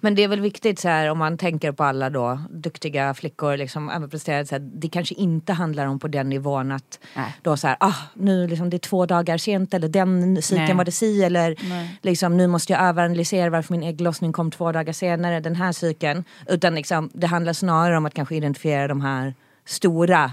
[0.00, 3.56] Men det är väl viktigt så här om man tänker på alla då duktiga flickor
[3.56, 7.36] liksom överpresterat så här, det kanske inte handlar om på den nivån att Nej.
[7.42, 10.84] då så här, ah, nu liksom det är två dagar sent eller den cykeln var
[10.84, 11.98] det si eller Nej.
[12.02, 16.24] liksom nu måste jag överanalysera varför min ägglossning kom två dagar senare den här cykeln.
[16.48, 20.32] Utan liksom det handlar snarare om att kanske identifiera de här stora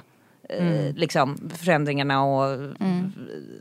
[0.50, 2.60] eh, liksom, förändringarna och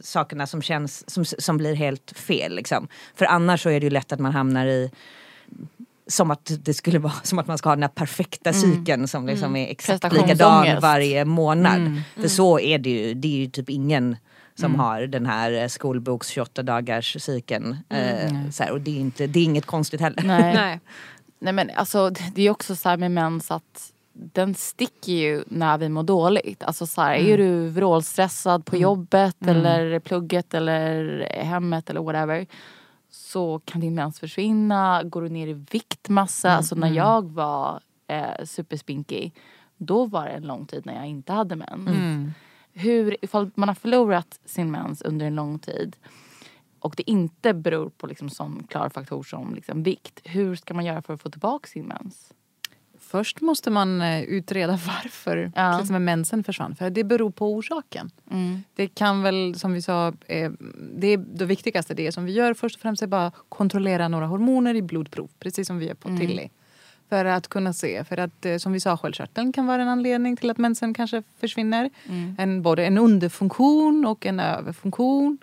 [0.01, 2.57] sakerna som känns som, som blir helt fel.
[2.57, 2.89] Liksom.
[3.15, 4.91] För annars så är det ju lätt att man hamnar i
[6.09, 9.27] som att det skulle vara som att man ska ha den här perfekta cykeln som
[9.27, 12.03] liksom är exakt likadan varje månad.
[12.15, 13.15] För så är det ju.
[13.15, 14.17] Det är ju typ ingen
[14.55, 17.77] som har den här eh, skolboks 28 dagars cykeln.
[17.89, 20.23] Eh, så här, och det är, inte, det är inget konstigt heller.
[20.23, 20.55] nej.
[20.55, 20.81] Nej.
[21.39, 25.79] Nej men alltså det är också så här med mens att den sticker ju när
[25.79, 26.63] vi mår dåligt.
[26.63, 32.47] Alltså så här, är du vrålstressad på jobbet eller plugget eller hemmet eller whatever.
[33.37, 35.03] Så kan din mens försvinna.
[35.05, 36.51] Går du ner i vikt massa.
[36.51, 39.35] Alltså när jag var eh, superspinkig.
[39.77, 41.89] Då var det en lång tid när jag inte hade mens.
[42.73, 45.97] hur, ifall man har förlorat sin mens under en lång tid
[46.81, 50.21] och det inte beror på liksom sån klar faktor som liksom vikt.
[50.25, 52.33] Hur ska man göra för att få tillbaka sin mens?
[53.07, 55.81] Först måste man eh, utreda varför Ja.
[55.81, 56.77] exempel mensen försvann.
[56.77, 58.11] För det beror på orsaken.
[58.75, 60.51] Det kan väl, som vi sa, eh,
[60.97, 64.27] det, är det viktigaste det som vi gör först och främst är bara kontrollera några
[64.27, 65.31] hormoner i blodprov.
[65.39, 66.49] Precis som vi gör på Tilly.
[67.09, 68.05] För att kunna se.
[68.05, 71.23] För att eh, som vi sa, sköldkörteln kan vara en anledning till att mensen kanske
[71.41, 71.91] försvinner.
[72.39, 75.39] En, både en underfunktion och en överfunktion.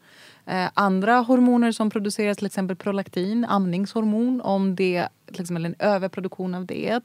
[0.46, 6.56] Eh, andra hormoner som produceras, till exempel prolaktin, amningshormon, om det till exempel en överproduktion
[6.56, 7.02] av det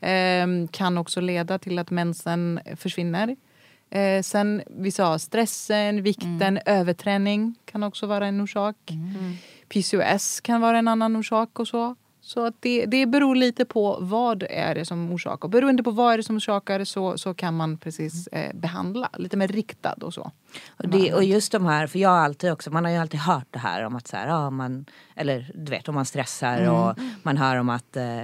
[0.00, 3.36] eh, kan också leda till att mensen försvinner.
[3.90, 8.76] Eh, sen vi sa stressen, vikten, överträning kan också vara en orsak.
[9.68, 11.96] PCOS kan vara en annan orsak och så.
[12.28, 15.48] Så att det, det beror lite på vad är det som orsakar.
[15.48, 19.36] Beroende på vad är det som orsakar så, så kan man precis eh, behandla lite
[19.36, 20.30] mer riktad och så.
[20.76, 23.20] Och, det, och just de här, för jag har alltid också, man har ju alltid
[23.20, 24.86] hört det här om att så här, ja, man,
[25.16, 28.22] eller du vet om man stressar och man hör om att eh,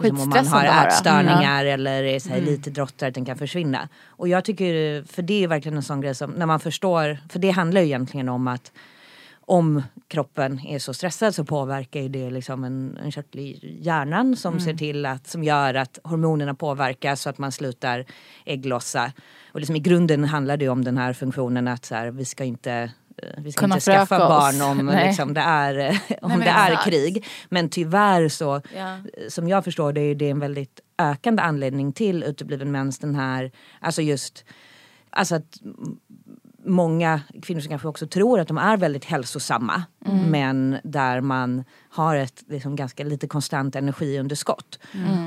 [0.00, 3.88] liksom om man har ätstörningar eller är så här, elitidrottare att den kan försvinna.
[4.06, 7.38] Och jag tycker, för det är verkligen en sån grej som, när man förstår, för
[7.38, 8.72] det handlar ju egentligen om att
[9.48, 14.36] om kroppen är så stressad så påverkar ju det liksom en, en körtel i hjärnan
[14.36, 18.04] som ser till att, som gör att hormonerna påverkas så att man slutar
[18.44, 19.12] ägglossa.
[19.52, 22.44] Och liksom i grunden handlar det om den här funktionen att så här, vi ska
[22.44, 22.72] inte
[23.22, 25.06] eh, vi ska inte skaffa barn om, Nej.
[25.06, 26.84] liksom, det är, eh, om men det är exakt.
[26.88, 27.24] krig.
[27.48, 28.98] Men tyvärr så, Ja.
[29.28, 32.98] som jag förstår det, är det en väldigt ökande anledning till utebliven mens.
[32.98, 34.44] Den här, alltså just,
[35.10, 35.60] alltså att
[36.66, 39.82] många kvinnor som kanske också tror att de är väldigt hälsosamma
[40.30, 44.78] men där man har ett liksom, ganska lite konstant energiunderskott.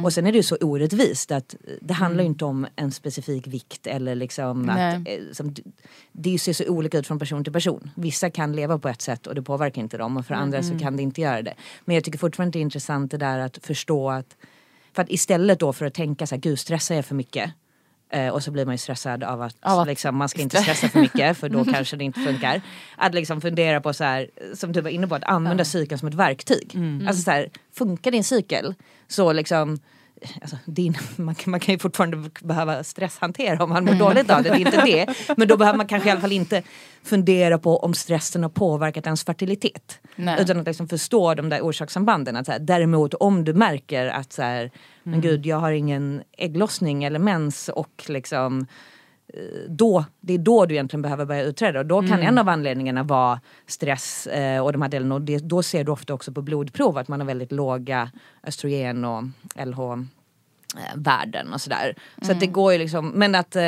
[0.03, 3.47] Och sen är det ju så orättvist att det handlar ju inte om en specifik
[3.47, 4.95] vikt eller liksom Nej.
[4.95, 5.55] att eh, som,
[6.11, 7.91] det ser så olika ut från person till person.
[7.95, 10.79] Vissa kan leva på ett sätt och det påverkar inte dem och för andra så
[10.79, 11.53] kan det inte göra det.
[11.85, 14.35] Men jag tycker fortfarande det är intressant det där att förstå att
[14.93, 17.51] för att istället då för att tänka så här, gud stressar jag för mycket?
[18.11, 20.61] Eh, och så blir man ju stressad av att, Av att- liksom, man ska inte
[20.61, 22.61] stressa för mycket för då kanske det inte funkar.
[22.97, 26.07] Att liksom fundera på så här, som du var inne på, att använda cykeln som
[26.07, 26.75] ett verktyg.
[27.07, 28.75] Alltså så här, funkar din cykel
[29.07, 29.79] så liksom
[30.41, 34.43] Alltså, din, man, kan, man kan ju fortfarande behöva stresshantera om man mår dåligt av
[34.43, 35.35] det, det är inte det.
[35.37, 36.63] Men då behöver man kanske i alla fall inte
[37.03, 39.99] fundera på om stressen har påverkat ens fertilitet.
[40.15, 40.41] Nej.
[40.41, 42.35] Utan att liksom förstå de där orsakssambanden.
[42.35, 44.71] Att så här, däremot om du märker att så här,
[45.03, 48.67] men gud jag har ingen ägglossning eller mens och liksom
[49.67, 51.79] då, det är då du egentligen behöver börja utreda.
[51.79, 55.15] Och då kan en av anledningarna vara stress eh, och de här delarna.
[55.15, 58.11] Och det, då ser du ofta också på blodprov att man har väldigt låga
[58.43, 59.23] östrogen och
[59.65, 61.95] LH eh, värden och sådär.
[62.21, 63.63] Så att det går ju liksom, men att eh,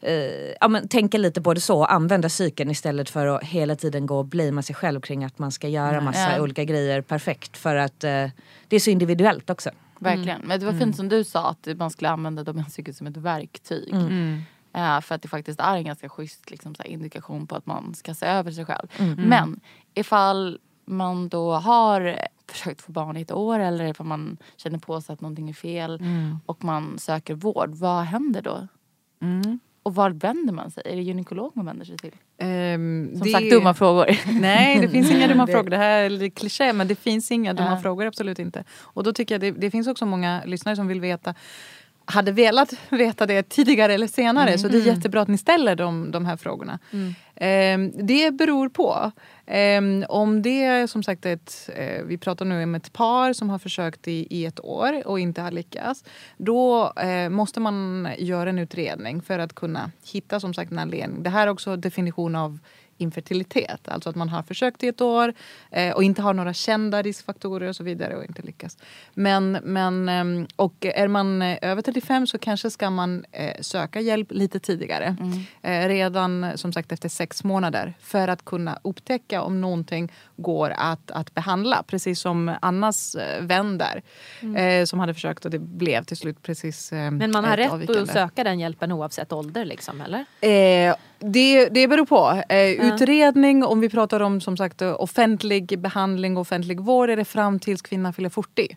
[0.00, 4.06] eh, ja, men tänka lite på det så, använda cykeln istället för att hela tiden
[4.06, 6.42] gå och blamea sig själv kring att man ska göra massa Ja.
[6.42, 7.56] olika grejer perfekt.
[7.56, 8.28] För att eh,
[8.68, 9.70] det är så individuellt också.
[9.98, 10.40] Verkligen.
[10.44, 13.94] Men det var fint som du sa att man skulle använda domäncykeln som ett verktyg.
[14.74, 17.94] Eh, för att det faktiskt är en ganska schysst liksom, här, indikation på att man
[17.94, 18.88] ska se över sig själv.
[19.18, 19.60] Men
[19.94, 25.00] ifall man då har försökt få barn i ett år eller ifall man känner på
[25.00, 26.02] sig att någonting är fel
[26.46, 28.66] och man söker vård, vad händer då?
[29.84, 30.82] Och var vänder man sig?
[30.86, 32.14] Är det gynekolog man vänder sig till?
[32.38, 34.06] Ehm, Som det- sagt, dumma frågor.
[34.40, 35.70] Nej, det finns inga dumma frågor.
[35.70, 37.80] Det här är kliché, men det finns inga dumma Ja.
[37.80, 38.06] frågor.
[38.06, 38.64] Absolut inte.
[38.80, 41.34] Och då tycker jag det, det finns också många lyssnare som vill veta
[42.04, 44.58] hade velat veta det tidigare eller senare.
[44.58, 46.78] Så det är jättebra att ni ställer de, de här frågorna.
[47.34, 49.12] Ehm, det beror på.
[49.46, 53.58] Ehm, om det som sagt ett, eh, vi pratar nu om ett par som har
[53.58, 56.04] försökt i, i ett år och inte har lyckats.
[56.36, 61.22] Då eh, måste man göra en utredning för att kunna hitta som sagt en anledning.
[61.22, 62.58] Det här är också definition av
[63.02, 63.88] infertilitet.
[63.88, 65.32] Alltså att man har försökt i ett år
[65.70, 68.78] eh, och inte har några kända riskfaktorer och så vidare och inte lyckas.
[69.14, 74.00] Men, men, ehm, och är man eh, över 35 så kanske ska man eh, söka
[74.00, 75.16] hjälp lite tidigare.
[75.62, 81.10] Eh, redan som sagt efter sex månader för att kunna upptäcka om någonting går att,
[81.10, 81.82] att behandla.
[81.86, 84.02] Precis som Annas eh, vän där
[84.56, 87.72] eh, som hade försökt och det blev till slut precis eh, Men man har rätt
[87.72, 88.02] avvikande.
[88.02, 90.24] att söka den hjälpen oavsett ålder liksom, eller?
[91.24, 92.42] Det, det beror på.
[92.48, 97.24] Eh, Utredning, om vi pratar om som sagt offentlig behandling och offentlig vård är det
[97.24, 98.76] fram tills kvinnan fyller 40.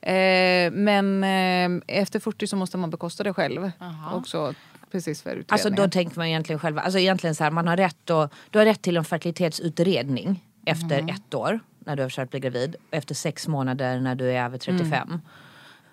[0.00, 3.70] Eh, men eh, efter 40 så måste man bekosta det själv.
[4.12, 4.54] Också
[4.92, 5.46] precis för utredningen.
[5.48, 8.58] Alltså då tänker man egentligen själva, alltså egentligen så här, man har rätt, att, du
[8.58, 12.76] har rätt till en fertilitetsutredning efter ett år när du har försökt bli gravid.
[12.88, 15.20] och Efter sex månader när du är över 35.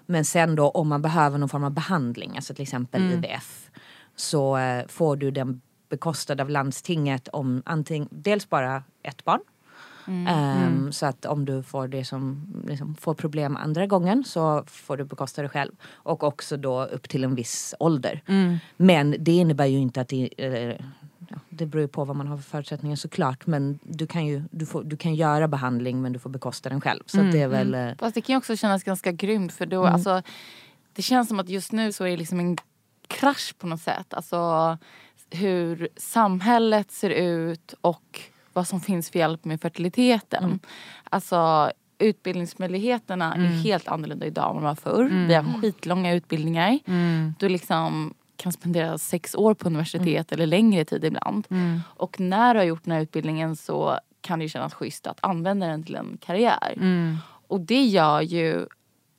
[0.05, 3.69] Men sen då om man behöver någon form av behandling, alltså till exempel IVF.
[4.21, 9.39] Så eh, får du den bekostad av landstinget om antingen dels bara ett barn
[10.27, 14.97] Ehm, Så att om du får det som liksom, får problem andra gången så får
[14.97, 15.71] du bekosta det själv.
[15.91, 18.21] Och också då upp till en viss ålder.
[18.77, 20.75] Men det innebär ju inte att det, eh,
[21.29, 23.47] ja, det beror ju på vad man har för förutsättningar såklart.
[23.47, 26.81] Men du kan ju du får, du kan göra behandling men du får bekosta den
[26.81, 27.03] själv.
[27.05, 27.73] Så att det är väl...
[27.73, 30.21] eh, Fast det kan ju också kännas ganska grymt för då, alltså,
[30.93, 32.57] det känns som att just nu så är det liksom en
[33.19, 34.13] krasch på något sätt.
[34.13, 34.77] Alltså
[35.29, 38.21] hur samhället ser ut och
[38.53, 40.59] vad som finns för hjälp med fertiliteten.
[41.09, 45.03] Alltså utbildningsmöjligheterna är helt annorlunda idag än vad de var förr.
[45.27, 46.79] Vi har skitlånga utbildningar.
[47.39, 51.47] Du liksom kan spendera sex år på universitet eller längre tid ibland.
[51.83, 55.19] Och när du har gjort den här utbildningen så kan det ju kännas schysst att
[55.21, 56.77] använda den till en karriär.
[57.47, 58.65] Och det gör ju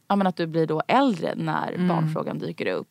[0.08, 2.88] ja, men att du blir då äldre när barnfrågan dyker upp.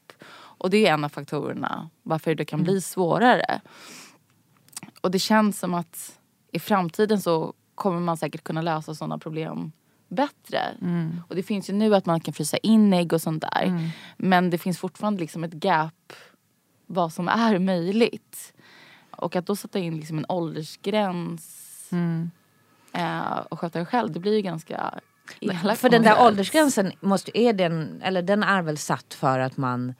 [0.61, 3.61] Och det är en av faktorerna varför det kan bli svårare.
[5.01, 6.19] Och det känns som att
[6.51, 9.71] i framtiden så kommer man säkert kunna lösa sådana problem
[10.07, 10.59] bättre.
[11.27, 13.91] Och det finns ju nu att man kan frysa in ägg och sånt där.
[14.17, 16.13] Men det finns fortfarande liksom ett gap
[16.87, 18.53] vad som är möjligt.
[19.11, 21.89] Och att då sätta in liksom en åldersgräns
[22.93, 24.99] eh, och sköta det själv, det blir ju ganska
[25.39, 25.79] elakt.
[25.79, 29.93] För den där åldersgränsen måste, är den, eller den är väl satt för att man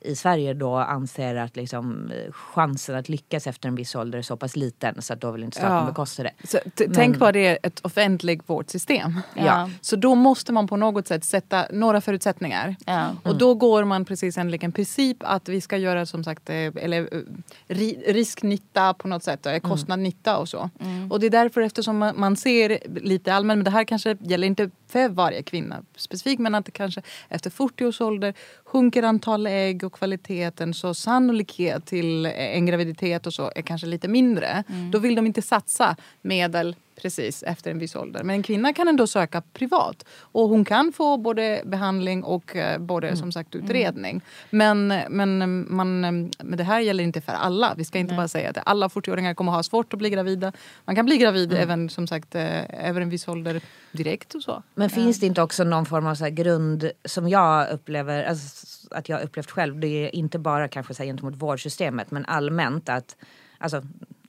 [0.00, 4.22] i Sverige då anser att liksom, eh, chansen att lyckas efter en viss ålder är
[4.22, 5.84] så pass liten så att då vill inte staten Ja.
[5.84, 6.32] bekosta det.
[6.44, 9.20] Så t- Tänk på att det är ett offentligt vårdsystem.
[9.34, 9.70] Ja.
[9.80, 12.76] Så då måste man på något sätt sätta några förutsättningar.
[12.86, 13.08] Ja.
[13.22, 16.54] Och då går man precis enligt en princip att vi ska göra som sagt eh,
[16.56, 17.20] eller, eh,
[17.68, 20.70] ri, risknytta på något sätt, eh, kostnad-nytta och så.
[21.10, 24.46] Och det är därför eftersom man, man ser lite allmänt, men det här kanske gäller
[24.46, 28.34] inte för varje kvinna specifikt men att det kanske efter 40 års ålder
[28.64, 33.86] sjunker antal ägg och kvaliteten så sannolikhet till eh, en graviditet och så är kanske
[33.86, 34.64] lite mindre.
[34.92, 38.22] Då vill de inte satsa medel precis efter en viss ålder.
[38.22, 40.04] Men en kvinna kan ändå söka privat.
[40.20, 44.20] Och hon kan få både behandling och eh, både som sagt utredning.
[44.50, 46.12] Men, men, eh, man, eh,
[46.44, 47.74] men det här gäller inte för alla.
[47.76, 50.52] Vi ska inte bara säga att alla 40-åringar kommer ha svårt att bli gravida.
[50.84, 53.60] Man kan bli gravid även som sagt över en viss ålder
[53.92, 54.62] direkt och så.
[54.74, 59.08] Men finns det inte också någon form av så grund som jag upplever, alltså, att
[59.08, 63.16] jag upplevt själv, det är inte bara kanske så här gentemot vårdsystemet men allmänt att
[63.58, 63.82] alltså,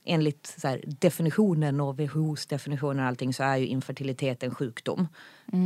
[0.08, 5.08] enligt så här, definitionen och WHOs definitioner och allting så är ju infertilitet en sjukdom.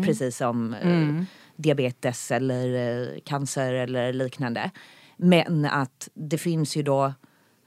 [0.07, 1.25] Precis som eh,
[1.57, 4.71] diabetes eller eh, cancer eller liknande.
[5.17, 7.13] Men att det finns ju då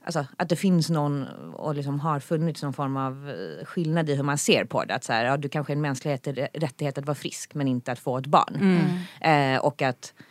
[0.04, 4.14] Alltså att det finns någon och liksom har funnits någon form av eh, skillnad i
[4.14, 4.94] hur man ser på det.
[4.94, 7.68] Att så här, ja, du kanske är en mänsklig rätt- rättighet att vara frisk men
[7.68, 8.78] inte att få ett barn.
[9.20, 10.24] Eh, och att eh,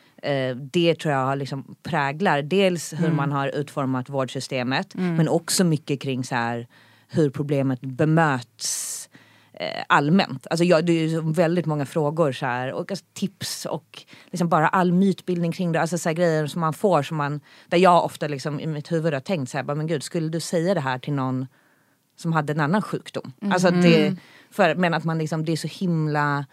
[0.55, 6.23] det tror jag liksom präglar dels hur man har utformat vårdsystemet men också mycket kring
[6.23, 6.67] så här,
[7.09, 9.09] hur problemet bemöts
[9.53, 10.47] eh, allmänt.
[10.49, 14.49] Alltså jag, det är ju väldigt många frågor så här, och alltså, tips och liksom
[14.49, 15.81] bara all mytbildning kring det.
[15.81, 18.91] Alltså så här, grejer som man får som man, där jag ofta liksom i mitt
[18.91, 21.47] huvud har tänkt så här, bara, men gud skulle du säga det här till någon
[22.17, 23.33] som hade en annan sjukdom?
[23.41, 24.15] Alltså att det,
[24.51, 26.45] för, men att man liksom, det är så himla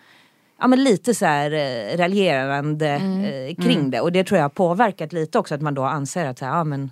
[0.62, 4.00] Ja men lite så här eh, raljerande eh, kring det.
[4.00, 6.52] Och det tror jag har påverkat lite också att man då anser att så här,
[6.52, 6.90] ja men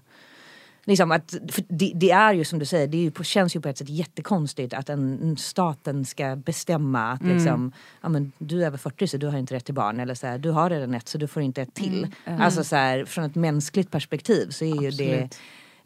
[0.84, 1.34] Liksom att,
[1.68, 4.74] det, det är ju som du säger, det ju känns ju på ett sätt jättekonstigt
[4.74, 9.26] att en, staten ska bestämma att liksom, ja, men, du är över 40 så du
[9.26, 10.00] har inte rätt till barn.
[10.00, 12.06] Eller så här, du har redan ett så du får inte ett till.
[12.24, 15.28] Alltså så här, från ett mänskligt perspektiv så är ju det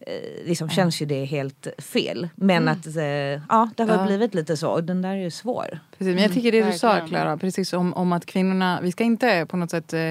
[0.06, 2.28] eh, liksom känns ju det helt fel.
[2.34, 5.78] Men att eh, ja, det har blivit lite så och den där är ju svår.
[5.98, 7.06] Precis, men jag tycker det du sa.
[7.06, 10.10] Klara, precis om, om att kvinnorna, vi ska inte på något sätt eh,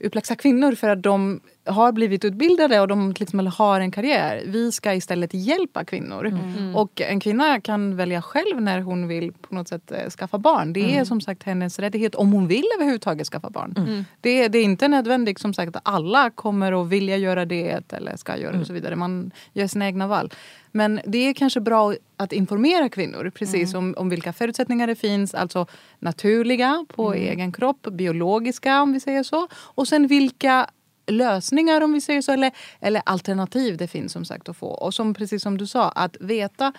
[0.00, 4.42] uppläxa kvinnor för att de har blivit utbildade och de liksom har en karriär.
[4.46, 6.38] Vi ska istället hjälpa kvinnor.
[6.74, 10.72] Och en kvinna kan välja själv när hon vill på något sätt eh, skaffa barn.
[10.72, 14.04] Det är som sagt hennes rättighet om hon vill överhuvudtaget skaffa barn.
[14.20, 18.16] Det, det är inte nödvändigt som sagt att alla kommer att vilja göra det eller
[18.16, 18.96] ska göra det och så vidare.
[18.96, 20.30] Man gör sina egna val.
[20.72, 25.34] Men det är kanske bra att informera kvinnor precis om, om vilka förutsättningar det finns.
[25.34, 25.66] Alltså
[25.98, 29.48] naturliga på egen kropp, biologiska om vi säger så.
[29.54, 30.66] Och sen vilka
[31.06, 34.68] lösningar om vi säger så eller, eller alternativ det finns som sagt att få.
[34.68, 36.72] Och som precis som du sa, att veta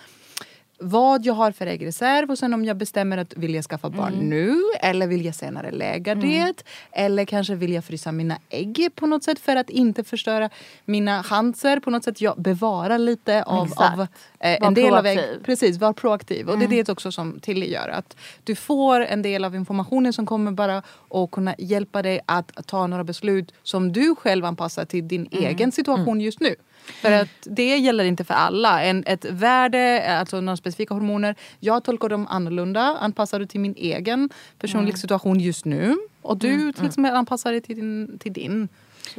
[0.80, 4.12] vad jag har för äggreserv och sen om jag bestämmer att vill jag skaffa barn
[4.12, 9.06] nu eller vill jag senare lägga det eller kanske vill jag frysa mina ägg på
[9.06, 10.50] något sätt för att inte förstöra
[10.84, 12.20] mina chanser på något sätt.
[12.20, 13.98] Jag bevarar lite av, Exakt.
[13.98, 14.00] av
[14.40, 15.18] eh, en del av ägg.
[15.18, 15.44] proaktiv.
[15.44, 16.48] Precis, var proaktiv.
[16.48, 17.88] Och det är det också som Tilly gör.
[17.88, 22.66] Att du får en del av informationen som kommer bara att kunna hjälpa dig att
[22.66, 26.54] ta några beslut som du själv anpassar till din egen situation just nu.
[26.92, 28.82] För att det gäller inte för alla.
[28.82, 34.30] En, ett värde, alltså några specifika hormoner, jag tolkar dem annorlunda, anpassade till min egen
[34.58, 35.96] personliga situation just nu.
[36.22, 38.18] Och du till exempel anpassar det till din.
[38.18, 38.68] Till din.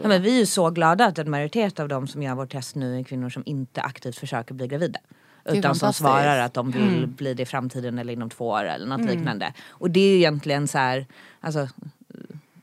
[0.02, 2.52] Ja, men vi är ju så glada att en majoritet av de som gör vårt
[2.52, 5.00] test nu är kvinnor som inte aktivt försöker bli gravida.
[5.46, 8.86] Utan som svarar att de vill bli det i framtiden eller inom två år eller
[8.88, 9.54] något liknande.
[9.70, 11.06] Och det är ju egentligen så här,
[11.40, 11.68] alltså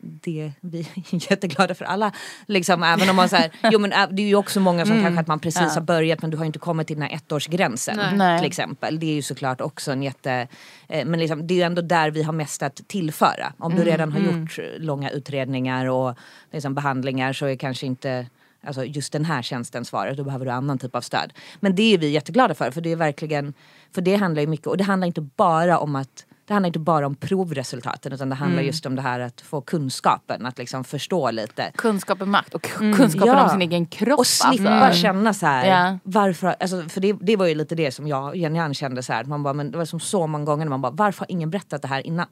[0.07, 2.13] det, vi är jätteglada för alla.
[2.47, 5.03] Liksom, även om man så här, jo, men ä- det är ju också många som
[5.03, 8.01] kanske att man precis har börjat men du har inte kommit till den här ettårsgränsen.
[8.17, 8.39] Nej.
[8.39, 9.01] Till exempel.
[9.01, 10.49] Det är ju såklart också en jätte...
[10.89, 13.53] Eh, men liksom, det är ju ändå där vi har mest att tillföra.
[13.59, 16.15] Om du redan har gjort eh, långa utredningar och
[16.53, 18.27] liksom, behandlingar så är kanske inte
[18.67, 21.33] Alltså just den här tjänsten svaret, då behöver du annan typ av stöd.
[21.61, 23.55] Men det är vi jätteglada för, för det är verkligen,
[23.95, 26.79] för det handlar ju mycket, och det handlar inte bara om att det handlar inte
[26.79, 30.85] bara om provresultaten utan det handlar just om det här att få kunskapen, att liksom
[30.85, 31.73] förstå lite.
[31.77, 33.43] Kunskap är makt och k- kunskapen Ja.
[33.45, 34.19] om sin egen kropp.
[34.19, 35.01] Och slippa alltså.
[35.03, 35.99] känna så här, Ja.
[36.03, 39.21] varför, alltså, för det, det var ju lite det som jag Jenny kände så här,
[39.21, 41.51] att man bara, men det var som så många gånger man bara, varför har ingen
[41.51, 42.27] berättat det här innan?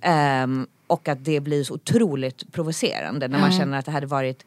[0.00, 4.44] Ehm, och att det blir så otroligt provocerande när man känner att det hade varit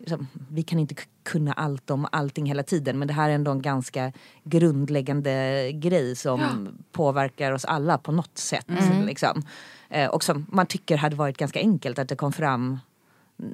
[0.00, 3.50] liksom, vi kan inte kunna allt om allting hela tiden men det här är ändå
[3.50, 4.12] en ganska
[4.44, 8.66] grundläggande grej som påverkar oss alla på något sätt.
[9.06, 9.42] Liksom.
[9.90, 12.78] Eh, och som man tycker hade varit ganska enkelt att det kom fram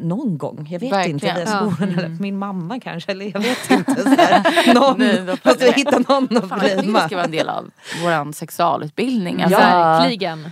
[0.00, 0.68] någon gång.
[0.70, 1.16] Jag vet Verkligen.
[1.16, 1.70] inte, via Ja.
[1.72, 3.12] skolan eller min mamma kanske.
[3.12, 4.02] Eller jag vet inte.
[4.02, 4.74] Så här.
[4.74, 7.48] Någon, Nej, måste vi hitta någon att Fan, jag tycker det ska vara en del
[7.48, 7.70] av
[8.02, 9.42] vår sexualutbildning.
[9.42, 10.50] Alltså, Verkligen.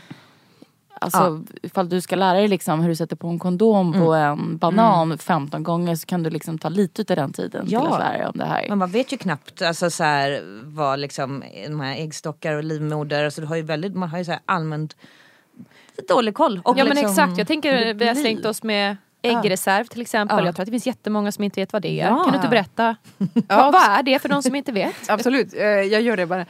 [1.01, 4.38] Alltså, Ifall du ska lära dig liksom hur du sätter på en kondom på Mm.
[4.38, 7.80] en banan 15 gånger så kan du liksom ta lite av den tiden Ja.
[7.80, 8.66] till att lära dig om det här.
[8.68, 13.24] Men man vet ju knappt alltså, så här, vad liksom, de här äggstockar och livmoder,
[13.24, 14.97] alltså, du har ju väldigt, man har ju så här allmänt
[16.09, 16.61] dålig koll.
[16.64, 20.38] Och Ja men liksom exakt, jag tänker vi har slängt oss med äggreserv till exempel.
[20.38, 20.44] Ja.
[20.44, 22.06] Jag tror att det finns jättemånga som inte vet vad det är.
[22.06, 22.22] Ja.
[22.24, 22.96] Kan du inte berätta?
[23.48, 24.94] vad, vad är det för de som inte vet?
[25.08, 26.46] Absolut, eh, jag gör det bara.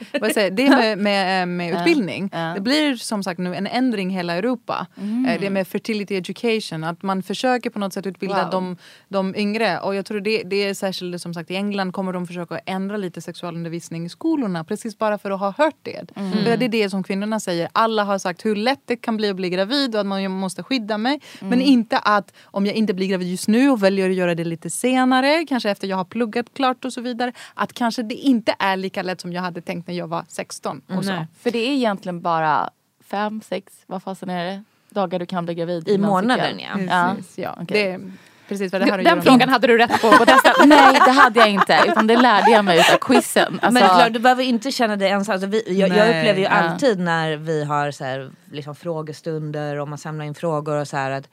[0.51, 2.51] Det med, med, eh, med utbildning, ja.
[2.55, 4.87] det blir som sagt nu en ändring i hela Europa.
[5.27, 8.51] Eh, Det med fertility education, att man försöker på något sätt utbilda Wow.
[8.51, 8.77] de,
[9.09, 9.79] de yngre.
[9.79, 12.97] Och jag tror det, det är särskilt som sagt i England kommer de försöka ändra
[12.97, 16.11] lite sexualundervisning i skolorna precis bara för att ha hört det.
[16.15, 19.29] För det är det som kvinnorna säger, alla har sagt hur lätt det kan bli
[19.29, 21.21] att bli gravid och att man måste skydda mig.
[21.39, 24.43] Men inte att om jag inte blir gravid just nu och väljer att göra det
[24.43, 27.31] lite senare, kanske efter jag har pluggat klart och så vidare.
[27.53, 30.81] Att kanske det inte är lika lätt som jag hade tänkt när jag var 16.
[30.87, 31.11] Och så.
[31.11, 31.27] Nej.
[31.43, 32.69] För det är egentligen bara
[33.09, 34.63] fem, sex, vad fasen är det?
[34.89, 35.87] Dagar du kan bli gravid.
[35.87, 36.79] I månaden ja.
[36.89, 37.13] Ja.
[37.15, 37.51] Precis, ja.
[37.61, 37.65] okej.
[37.67, 38.11] Det är
[38.47, 40.53] precis vad det här Den frågan hade du rätt på på testet.
[40.65, 43.59] Nej det hade jag inte utan det lärde jag mig utav quizen.
[43.61, 45.33] Alltså, Men klart, du behöver inte känna dig ensam.
[45.33, 46.49] Alltså vi, jag, jag upplever ju Ja.
[46.49, 50.97] alltid när vi har så här, liksom frågestunder och man samlar in frågor och så
[50.97, 51.29] här att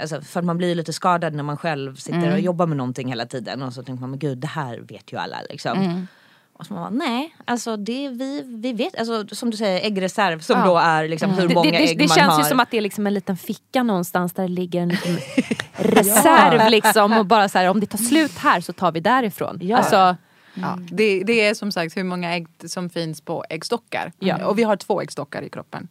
[0.00, 3.08] Alltså, för att man blir lite skadad när man själv sitter och jobbar med någonting
[3.08, 6.06] hela tiden och så tänker man men gud det här vet ju alla liksom.
[6.52, 10.40] Och så man bara, nej, alltså det vi, vi vet, alltså som du säger äggreserv
[10.40, 10.66] som Ja.
[10.66, 12.38] då är liksom hur Det, många det, det, ägg det man känns har.
[12.42, 15.18] ju som att det är liksom en liten ficka någonstans där det ligger en liten
[15.72, 19.58] reserv liksom och bara så här om det tar slut här så tar vi därifrån.
[19.62, 19.76] Ja.
[19.76, 20.16] Alltså,
[20.54, 24.12] Ja, det, det är som sagt hur många ägg som finns på äggstockar.
[24.18, 24.46] Ja.
[24.46, 25.88] Och vi har två äggstockar i kroppen.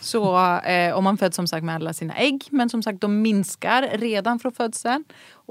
[0.00, 2.44] Så, eh, och man föds som sagt med alla sina ägg.
[2.50, 5.04] Men som sagt de minskar redan från födseln.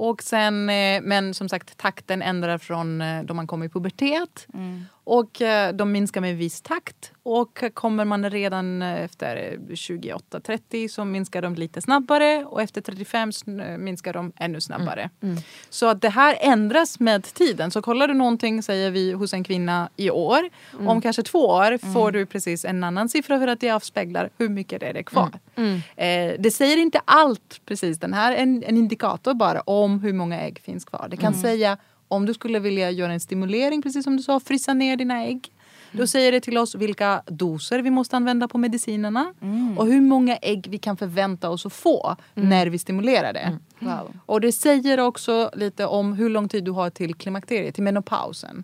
[0.04, 4.48] Och sen, eh, men som sagt takten ändrar från eh, då man kommer i pubertet.
[5.04, 7.12] Och eh, de minskar med viss takt.
[7.24, 12.46] Och kommer man redan efter 28-30 så minskar de lite snabbare.
[12.46, 15.10] Och efter 35 sn- minskar de ännu snabbare.
[15.70, 17.72] Så att det här ändras med tiden.
[17.72, 20.50] Så kollar du någonting, säger vi, hos en kvinna i år.
[20.88, 24.50] Om kanske två år får du precis en annan siffra för att det avspeglar hur
[24.50, 25.30] mycket det är kvar.
[25.96, 28.00] Eh, det säger inte allt precis.
[28.00, 31.08] Den här är en, en indikator bara om hur många ägg finns kvar.
[31.12, 31.78] Det kan säga
[32.08, 35.52] om du skulle vilja göra en stimulering, precis som du sa, frysa ner dina ägg.
[35.92, 39.34] Då säger det till oss vilka doser vi måste använda på medicinerna
[39.78, 43.60] och hur många ägg vi kan förvänta oss att få när vi stimulerar det.
[43.80, 44.14] wow.
[44.26, 48.64] Och det säger också lite om hur lång tid du har till klimakteriet, till menopausen.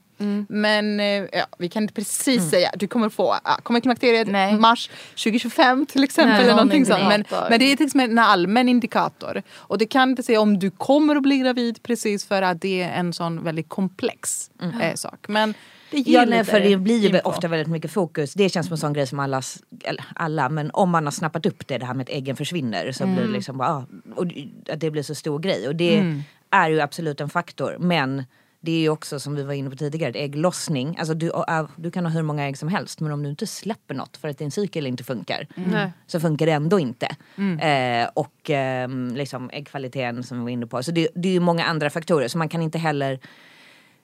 [0.50, 4.58] Men eh, ja, vi kan inte precis säga, du kommer få, ja, kommer klimakteriet Nej.
[4.58, 6.32] mars 2025 till exempel.
[6.32, 7.04] Nej, eller någon någonting sånt.
[7.08, 9.44] Men, men det är exempel en allmän indikator.
[9.56, 12.82] Och det kan inte säga om du kommer att bli gravid precis för att det
[12.82, 14.52] är en sån väldigt komplex
[14.82, 15.26] eh, sak.
[15.28, 15.54] Men
[15.92, 18.34] det Ja, nej, för det blir ju ofta väldigt mycket fokus.
[18.34, 19.42] Det känns som en sån grej som alla,
[19.84, 22.92] eller alla, men om man har snappat upp det, det här med att äggen försvinner
[22.92, 23.86] så blir det liksom bara, ah,
[24.16, 24.26] och
[24.70, 25.68] att det blir så stor grej.
[25.68, 27.78] Och det är ju absolut en faktor.
[27.80, 28.24] Men
[28.60, 30.96] det är ju också som vi var inne på tidigare, ägglossning.
[31.00, 33.48] Alltså du, äh, du kan ha hur många ägg som helst men om du inte
[33.48, 35.92] släpper något för att din cykel inte funkar Nej.
[36.08, 37.08] så funkar det ändå inte.
[37.38, 40.84] Eh, och ehm, liksom äggkvaliteten som vi var inne på.
[40.84, 43.20] Så det, det är ju många andra faktorer så man kan inte heller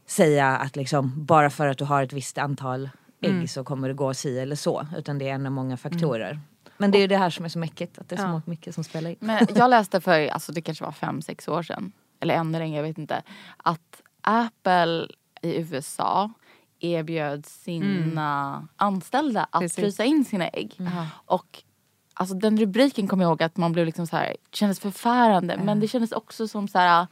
[0.05, 2.89] säga att liksom, bara för att du har ett visst antal
[3.21, 3.47] ägg Mm.
[3.47, 4.87] så kommer det gå si eller så.
[4.97, 6.39] Utan det är en av många faktorer.
[6.77, 8.41] Men det är ju det här som är så mäckigt, att det är så Ja.
[8.45, 9.15] mycket som spelar in.
[9.19, 11.91] Men jag läste för, alltså det kanske var fem, sex år sedan.
[12.19, 13.21] Eller ännu längre, jag vet inte.
[13.57, 15.07] Att Apple
[15.41, 16.31] i USA
[16.79, 19.75] erbjöd sina anställda att Precis.
[19.75, 20.77] frysa in sina ägg.
[21.25, 21.63] Och
[22.13, 25.59] alltså den rubriken kommer jag ihåg att man blev liksom så här, kändes förfärande.
[25.63, 27.07] Men det kändes också som så här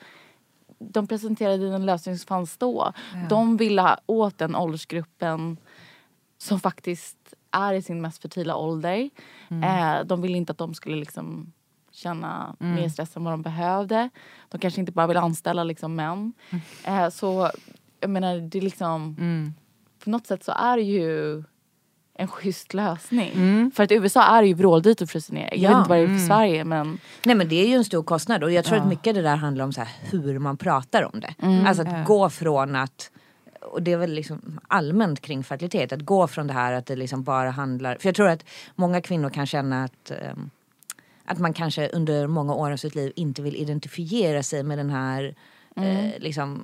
[0.90, 2.94] de presenterade en lösning som fanns då.
[3.30, 5.58] De ville ha åt den åldersgruppen
[6.38, 7.18] som faktiskt
[7.52, 9.10] är i sin mest fertila ålder.
[9.64, 11.54] Eh, de ville inte att de skulle liksom
[11.92, 14.10] känna mer stress än vad de behövde.
[14.50, 16.34] De kanske inte bara vill anställa liksom män.
[16.84, 17.52] Eh, så
[18.00, 19.16] jag menar det är liksom
[20.04, 21.44] på något sätt så är det ju
[22.14, 23.72] en schysst lösning.
[23.76, 25.49] För att USA är ju vråldyrt att frysa ner.
[25.51, 25.70] Jag Ja.
[25.70, 28.03] vet inte vad det är för Sverige men Nej men det är ju en stor
[28.03, 29.82] kostnad och jag tror att mycket det där handlar om så
[30.12, 31.34] hur man pratar om det.
[31.68, 33.12] Alltså att gå från att
[33.62, 36.95] och det är väl liksom allmänt kring fertilitet, att gå från det här att det
[36.95, 38.45] liksom bara handlar, för jag tror att
[38.76, 40.49] många kvinnor kan känna att ehm,
[41.26, 44.89] att man kanske under många år av sitt liv inte vill identifiera sig med den
[44.89, 45.36] här
[45.76, 46.62] eh, liksom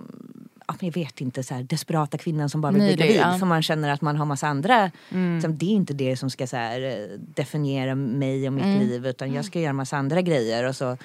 [0.68, 3.16] ja, jag vet inte, så här, desperata kvinnan som bara vill bli gravid.
[3.16, 3.38] ja.
[3.40, 6.48] För man känner att man har massa andra, liksom, det är inte det som ska
[6.48, 10.64] så här, eh, definiera mig och mitt liv utan jag ska göra massa andra grejer.
[10.64, 10.98] Och så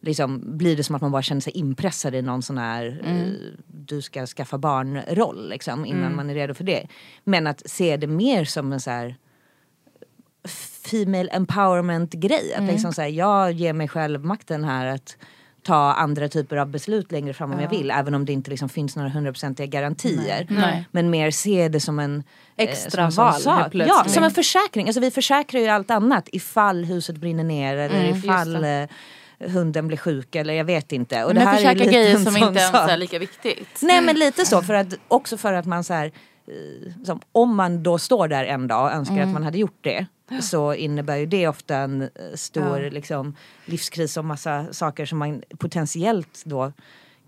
[0.00, 3.52] liksom, blir det som att man bara känner sig inpressad i någon sån här eh,
[3.66, 6.86] du ska skaffa barn-roll liksom, innan man är redo för det.
[7.24, 9.16] Men att se det mer som en så här
[10.90, 12.54] female empowerment grej.
[12.54, 15.16] Att liksom så här, jag ger mig själv makten här att
[15.64, 17.90] ta andra typer av beslut längre fram om jag vill.
[17.90, 20.46] Även om det inte liksom finns några hundraprocentiga garantier.
[20.50, 20.84] Nej.
[20.90, 22.22] Men mer se det som en
[22.56, 23.86] eh, Extra som en sån val plötsligt.
[23.86, 24.86] Ja, som en försäkring.
[24.86, 28.88] Alltså vi försäkrar ju allt annat ifall huset brinner ner eller Mm, ifall eh,
[29.38, 31.24] hunden blir sjuk eller jag vet inte.
[31.24, 32.90] Och men det här är lite grejer som inte ens sak.
[32.90, 33.78] är lika viktigt.
[33.82, 36.12] Nej men lite så, för att, också för att man så här, eh,
[37.04, 40.06] som, om man då står där en dag och önskar att man hade gjort det
[40.42, 43.36] så innebär ju det ofta en eh, stor liksom,
[43.66, 46.72] livskris och massa saker som man potentiellt då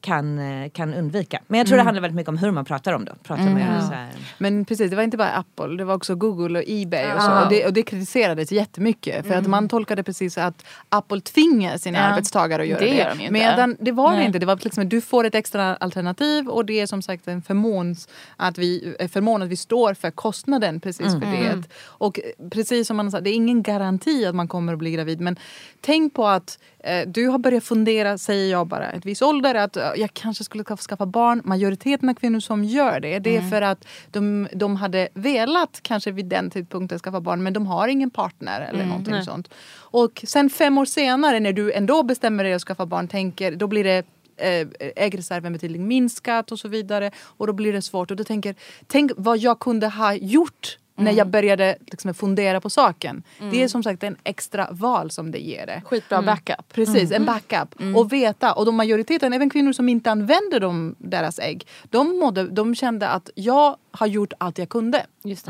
[0.00, 1.40] kan, eh, kan undvika.
[1.46, 3.14] Men jag tror det handlar väldigt mycket om hur man pratar om det.
[3.22, 6.58] Pratar med så här, Men precis, det var inte bara Apple, det var också Google
[6.58, 7.30] och Ebay och så.
[7.30, 7.44] Ja.
[7.44, 9.26] Och det, och det kritiserades jättemycket.
[9.26, 12.04] För att man tolkade precis att Apple tvingar sina Ja.
[12.04, 12.94] arbetstagare att göra Det det.
[12.96, 13.32] gör de inte.
[13.32, 14.26] Medan det var det Nej.
[14.26, 14.38] inte.
[14.38, 17.96] Det var liksom du får ett extra alternativ och det är som sagt en förmån
[18.36, 21.62] att vi, förmån att vi står för kostnaden precis för det.
[21.82, 22.20] Och
[22.50, 25.20] precis som man sa, det är ingen garanti att man kommer att bli gravid.
[25.20, 25.36] Men
[25.80, 29.76] tänk på att eh, du har börjat fundera, säger jag bara, ett viss ålder att
[29.96, 31.42] jag kanske skulle skaffa- barn.
[31.44, 36.10] Majoriteten av kvinnor som gör det, det är för att de, de hade velat kanske
[36.10, 39.48] vid den tidpunkten skaffa barn men de har ingen partner eller någonting sånt.
[39.74, 43.66] Och sen fem år senare när du ändå bestämmer dig att skaffa barn, tänker, då
[43.66, 44.06] blir det
[44.36, 47.10] eh, äggreserven betydligt minskat och så vidare.
[47.18, 48.10] Och då blir det svårt.
[48.10, 48.54] Och då tänker,
[48.86, 53.22] tänk vad jag kunde ha gjort när jag började liksom, fundera på saken.
[53.50, 55.82] Det är som sagt en extra val som det ger det.
[55.84, 56.72] Skitbra backup.
[56.72, 57.74] Precis, en backup.
[57.96, 58.52] Och veta.
[58.52, 63.08] Och de majoriteten, även kvinnor som inte använder dem, deras ägg, de, mådde, de kände
[63.08, 65.06] att jag har gjort allt jag kunde.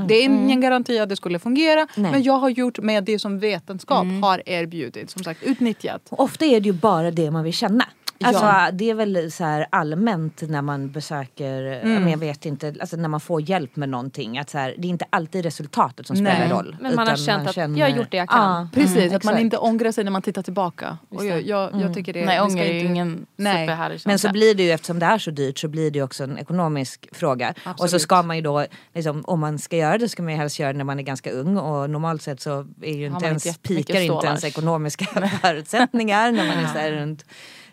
[0.08, 2.12] Det är ingen garanti att det skulle fungera, Nej.
[2.12, 5.10] men jag har gjort med det som vetenskap har erbjudit.
[5.10, 6.02] Som sagt, utnyttjat.
[6.10, 7.84] Och ofta är det ju bara det man vill känna.
[8.24, 8.70] Alltså, Ja.
[8.72, 12.96] Det är väl så här allmänt när man besöker, ja, men jag vet inte, alltså
[12.96, 14.38] när man får hjälp med någonting.
[14.38, 16.48] Att så här, det är inte alltid resultatet som spelar Nej.
[16.48, 16.76] roll.
[16.80, 18.60] Men man har känt att jag har gjort det jag kan.
[18.60, 19.42] Ja, Precis, mm, att man exakt.
[19.44, 20.98] inte ångrar sig när man tittar tillbaka.
[21.08, 23.66] Och jag, jag, jag tycker det, Nej, ånger är ju ingen Nej.
[23.66, 24.00] superhärlig.
[24.04, 26.24] Men så blir det ju eftersom det är så dyrt så blir det ju också
[26.24, 27.48] en ekonomisk fråga.
[27.50, 28.02] Och så Absolut.
[28.02, 30.72] ska man ju då, liksom, om man ska göra det ska man ju helst göra
[30.72, 33.58] det när man är ganska ung och normalt sett så är ju man inte ens,
[33.58, 35.04] pikar inte ens ekonomiska
[35.42, 37.24] förutsättningar när man är så här runt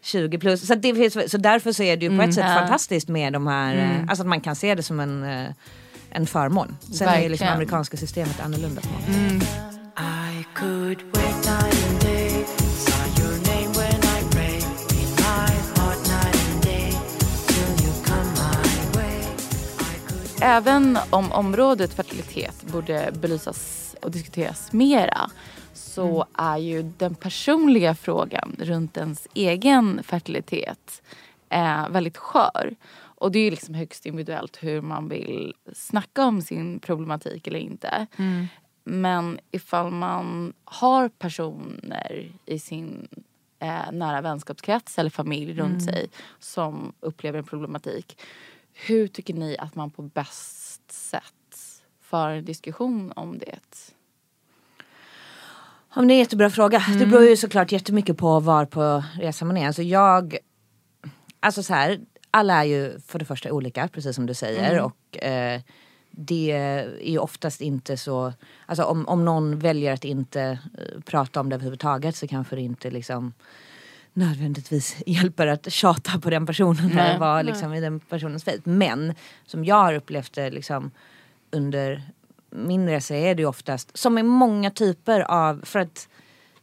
[0.04, 0.68] 20 plus.
[0.68, 2.56] Så, det finns, så därför så är det ju på ett sätt Ja.
[2.60, 5.48] fantastiskt med de här, eh, alltså att man kan se det som en, eh,
[6.10, 6.78] en förmån.
[6.80, 7.54] Sen är liksom Verkligen.
[7.54, 8.82] amerikanska systemet annorlunda.
[8.82, 9.44] på något
[10.54, 11.04] could
[20.46, 25.30] Även om området fertilitet borde belysas och diskuteras mera
[25.74, 31.02] så är ju den personliga frågan runt ens egen fertilitet
[31.50, 32.76] eh, väldigt skör.
[32.96, 37.60] Och det är ju liksom högst individuellt hur man vill snacka om sin problematik eller
[37.60, 38.08] inte.
[38.84, 43.08] Men ifall man har personer i sin
[43.60, 46.10] eh, nära vänskapskrets eller familj runt sig
[46.40, 48.22] som upplever en problematik.
[48.74, 53.94] Hur tycker ni att man på bäst sätt för en diskussion om det?
[55.96, 56.84] Ja, men det är en jättebra fråga.
[56.88, 57.00] Mm.
[57.00, 59.68] Det beror ju såklart jättemycket på var på resan man är.
[59.68, 60.38] Alltså jag,
[61.40, 62.00] alltså så här,
[62.32, 64.82] alla är ju för det första olika, precis som du säger.
[64.82, 65.62] Och eh,
[66.12, 68.34] det är ju oftast inte så...
[68.66, 70.42] Alltså om, om någon väljer att inte
[70.78, 73.34] eh, prata om det överhuvudtaget så kanske det inte liksom
[74.14, 77.10] nödvändigtvis hjälper att tjata på den personen Nej.
[77.10, 78.66] eller vara liksom, i den personens fält.
[78.66, 79.16] Men
[79.46, 80.92] som jag har upplevt det liksom,
[81.52, 82.02] under
[82.56, 86.08] min resa är det ju oftast, som i många typer av, för att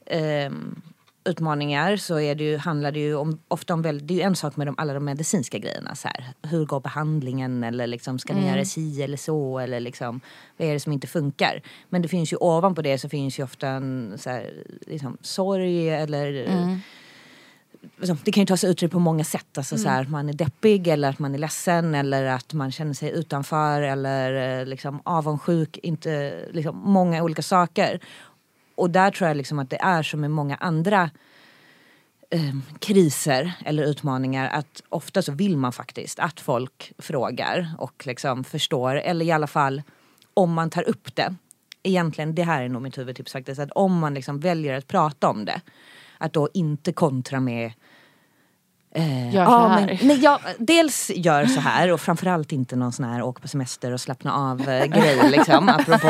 [0.07, 0.83] ehm,
[1.25, 4.23] utmaningar så är det ju, handlar det ju om, ofta om väldigt, det är ju
[4.23, 5.95] en sak med de, alla de medicinska grejerna.
[5.95, 6.25] Så här.
[6.43, 10.21] Hur går behandlingen eller liksom, ska ni göra si eller så eller liksom,
[10.57, 11.63] vad är det som inte funkar?
[11.89, 15.91] Men det finns ju ovanpå det så finns ju ofta en så här, liksom, sorg
[15.91, 16.81] eller liksom,
[17.97, 19.59] Liksom, det kan ju ta sig uttryck på många sätt.
[19.59, 22.73] Alltså, så här, att man är deppig eller att man är ledsen eller att man
[22.73, 25.79] känner sig utanför eller eh, liksom, avundsjuk.
[25.83, 28.01] Inte, liksom, många olika saker.
[28.75, 31.11] Och där tror jag liksom att det är som med många andra
[32.31, 38.45] eh, kriser eller utmaningar att ofta så vill man faktiskt att folk frågar och liksom
[38.45, 39.83] förstår eller i alla fall
[40.35, 41.35] om man tar upp det.
[41.83, 45.29] Egentligen, det här är nog mitt huvudtips faktiskt, att om man liksom väljer att prata
[45.29, 45.61] om det
[46.21, 47.73] att då inte kontra med
[48.95, 49.87] Eh, Gör så ja, här.
[49.87, 53.49] Men, nej, ja, dels gör så här och framförallt inte någon sån här åk på
[53.49, 55.69] semester och slappna av eh, grej liksom.
[55.69, 56.09] apropå.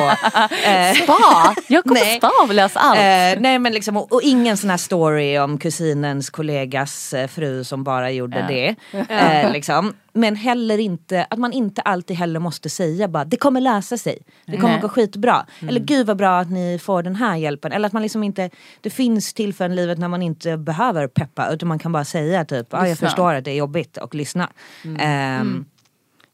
[0.66, 1.54] Eh, Spa!
[1.68, 2.16] Jag kommer Nej.
[2.16, 2.98] spa och lösa allt.
[2.98, 7.64] Eh, nej men liksom, och, och ingen sån här story om kusinens kollegas eh, fru
[7.64, 8.46] som bara gjorde Ja.
[8.46, 8.76] det.
[9.14, 9.94] Eh, liksom.
[10.12, 14.18] Men heller inte, att man inte alltid heller måste säga bara det kommer lösa sig.
[14.46, 14.80] Det kommer Nej.
[14.80, 15.46] gå skitbra.
[15.68, 17.72] Eller gud vad bra att ni får den här hjälpen.
[17.72, 18.50] Eller att man liksom inte,
[18.80, 22.44] det finns tillfällen i livet när man inte behöver peppa utan man kan bara säga
[22.44, 24.48] typ, ah, jag förstår att det är jobbigt och lyssna.
[24.98, 25.64] Ehm,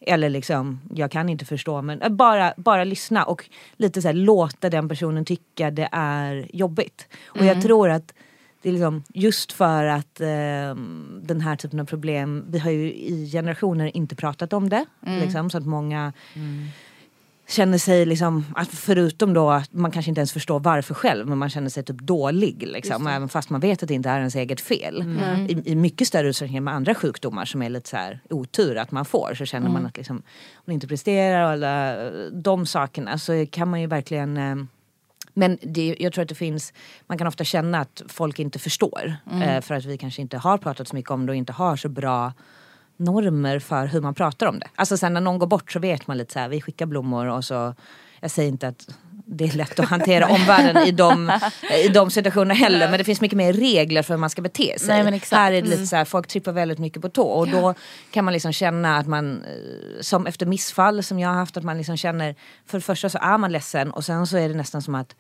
[0.06, 4.14] eller liksom, jag kan inte förstå men äh, bara, bara lyssna och lite så här,
[4.14, 7.08] låta den personen tycka det är jobbigt.
[7.26, 8.12] Och jag tror att
[8.66, 12.92] det är liksom, just för att ehm, den här typen av problem, vi har ju
[12.92, 14.84] i generationer inte pratat om det.
[15.20, 16.12] Liksom, så att många
[17.48, 21.38] känner sig liksom, att förutom då att man kanske inte ens förstår varför själv men
[21.38, 24.36] man känner sig typ dålig liksom, även fast man vet att det inte är ens
[24.36, 25.04] eget fel.
[25.48, 28.90] I, I mycket större utsträckning med andra sjukdomar som är lite så här otur att
[28.90, 30.22] man får så känner man att liksom, om
[30.64, 31.96] man inte presterar och alla
[32.30, 34.56] de sakerna så kan man ju verkligen eh,
[35.38, 36.72] men det, jag tror att det finns,
[37.06, 39.16] man kan ofta känna att folk inte förstår.
[39.42, 41.76] Eh, för att vi kanske inte har pratat så mycket om det och inte har
[41.76, 42.32] så bra
[42.96, 44.68] normer för hur man pratar om det.
[44.74, 47.26] Alltså sen när någon går bort så vet man lite så här, vi skickar blommor
[47.26, 47.74] och så,
[48.20, 48.88] jag säger inte att
[49.28, 51.32] det är lätt att hantera omvärlden i de,
[51.84, 54.78] i de situationerna heller men det finns mycket mer regler för hur man ska bete
[54.78, 55.04] sig.
[55.04, 55.22] Nej.
[55.30, 57.74] Här är det lite så här, folk trippar väldigt mycket på tå och då
[58.10, 61.64] kan man liksom känna att man, eh, som efter missfall som jag har haft, att
[61.64, 62.34] man liksom känner,
[62.66, 65.14] för det första så är man ledsen och sen så är det nästan som att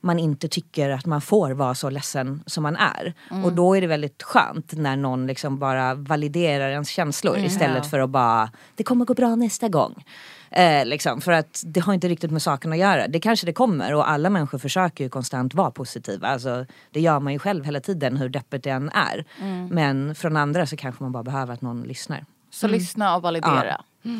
[0.00, 3.14] man inte tycker att man får vara så ledsen som man är.
[3.44, 8.00] Och då är det väldigt skönt när någon liksom bara validerar ens känslor istället för
[8.00, 10.04] att bara, det kommer gå bra nästa gång.
[10.56, 13.08] Eh, liksom, för att det har inte riktigt med saken att göra.
[13.08, 16.28] Det kanske det kommer och alla människor försöker ju konstant vara positiva.
[16.28, 19.24] Alltså, det gör man ju själv hela tiden hur deppigt det än är.
[19.70, 22.24] Men från andra så kanske man bara behöver att någon lyssnar.
[22.50, 23.80] Så lyssna och validera.
[24.02, 24.10] Ja.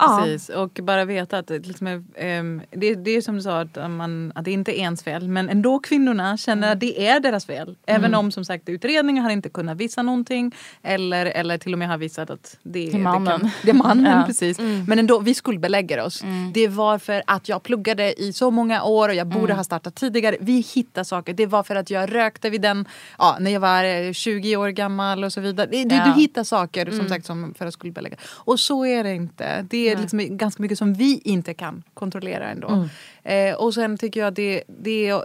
[0.00, 3.60] Precis, och bara veta att det, liksom är, ehm, det, det är som du sa
[3.60, 7.20] att, man, att det inte är ens fel men ändå kvinnorna känner att det är
[7.20, 7.76] deras fel.
[7.86, 11.88] Även om som sagt utredningen har inte kunnat visa någonting eller, eller till och med
[11.88, 13.24] har visat att det, Det är mannen.
[13.24, 14.24] Det, kan, det är mannen Ja.
[14.26, 14.58] precis.
[14.86, 16.22] Men ändå, vi skuldbelägger oss.
[16.54, 19.94] Det var för att jag pluggade i så många år och jag borde ha startat
[19.94, 20.36] tidigare.
[20.40, 21.34] Vi hittar saker.
[21.34, 22.88] Det var för att jag rökte vid den,
[23.18, 25.66] ja, när jag var eh, 20 år gammal och så vidare.
[25.70, 26.04] Du, Ja.
[26.06, 28.16] du hittar saker som sagt som för att skuldbelägga.
[28.24, 29.66] Och så är det inte.
[29.70, 32.88] Det är liksom ganska mycket som vi inte kan kontrollera ändå.
[33.22, 35.22] Eh, och sen tycker jag det, det är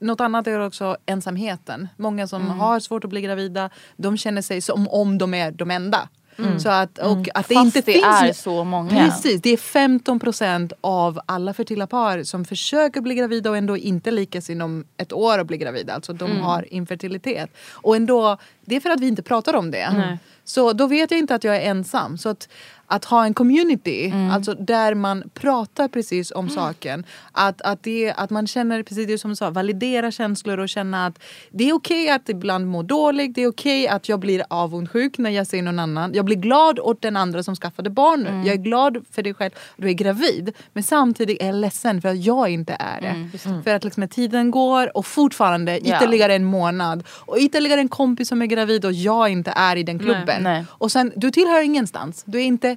[0.00, 1.88] något annat är också ensamheten.
[1.96, 5.70] Många som har svårt att bli gravida, de känner sig som om de är de
[5.70, 6.08] enda.
[6.58, 8.90] Så att, och att det Fast inte det finns är så många.
[8.90, 13.76] Precis, det är 15 procent av alla fertila par som försöker bli gravida och ändå
[13.76, 15.94] inte lyckas inom ett år att bli gravida.
[15.94, 16.42] Alltså de Mm.
[16.42, 17.50] har infertilitet.
[17.72, 20.18] Och ändå, det är för att vi inte pratar om det.
[20.44, 22.18] Så då vet jag inte att jag är ensam.
[22.18, 22.48] Så att,
[22.90, 24.30] att ha en community, Mm.
[24.30, 27.04] alltså där man pratar precis om saken.
[27.32, 31.06] Att, att, det, att man känner, precis det som du sa, validera känslor och känna
[31.06, 31.18] att
[31.50, 33.34] det är okej att ibland må dåligt.
[33.34, 36.14] Det är okej att jag blir avundsjuk när jag ser någon annan.
[36.14, 38.30] Jag blir glad åt den andra som skaffade barn nu.
[38.30, 40.54] Jag är glad för dig själv, du är gravid.
[40.72, 43.38] Men samtidigt är jag ledsen för att jag inte är det.
[43.64, 48.42] För att liksom, tiden går och fortfarande ytterligare en månad och ytterligare en kompis som
[48.42, 50.42] är gravid och jag inte är i den klubben.
[50.42, 50.64] Nej.
[50.70, 52.22] Och sen, du tillhör ingenstans.
[52.26, 52.76] Du är inte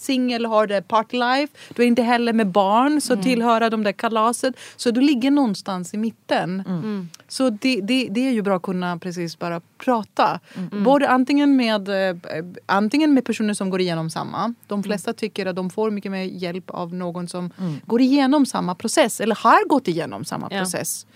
[0.00, 1.52] singel har det party life.
[1.74, 4.54] Du är inte heller med barn så tillhöra de där kalaset.
[4.76, 6.62] Så du ligger någonstans i mitten.
[7.28, 10.40] Så det, det, det är ju bra att kunna precis bara prata.
[10.84, 12.16] Både antingen med, eh,
[12.66, 14.54] antingen med personer som går igenom samma.
[14.66, 17.50] De flesta tycker att de får mycket mer hjälp av någon som
[17.86, 20.58] går igenom samma process eller har gått igenom samma Ja.
[20.58, 21.06] process.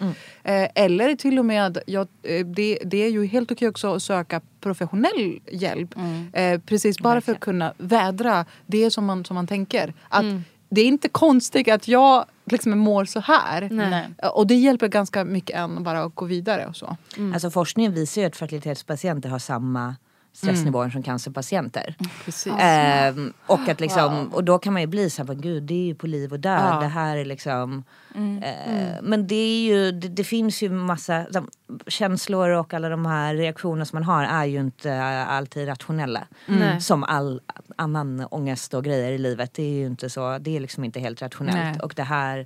[0.43, 4.03] Eh, eller till och med, ja, eh, det, det är ju helt okej också att
[4.03, 5.95] söka professionell hjälp.
[6.33, 9.95] Eh, precis bara för att kunna vädra det som man, som man tänker.
[10.09, 10.25] Att
[10.69, 13.69] Det är inte konstigt att jag liksom mår så här.
[13.71, 14.09] Nej.
[14.33, 16.97] Och det hjälper ganska mycket än bara att gå vidare och så.
[17.35, 19.97] Alltså forskningen visar ju att fertilitetspatienter har samma
[20.37, 21.95] stressnivåer som cancerpatienter.
[22.25, 22.53] Precis.
[22.59, 25.75] Ehm, och, att liksom, och då kan man ju bli så här, "Men gud det
[25.75, 26.61] är ju på liv och död.
[26.75, 26.81] Ja.
[26.81, 27.85] Det här är liksom...
[28.15, 31.49] eh, Men det är ju, det, det finns ju massa de,
[31.87, 36.27] känslor och alla de här reaktioner som man har är ju inte eh, alltid rationella.
[36.47, 36.81] Nej.
[36.81, 37.41] Som all
[37.77, 39.55] annan ångest och grejer i livet.
[39.55, 41.57] Det är ju inte så, det är liksom inte helt rationellt.
[41.57, 41.81] Nej.
[41.83, 42.37] Och det här,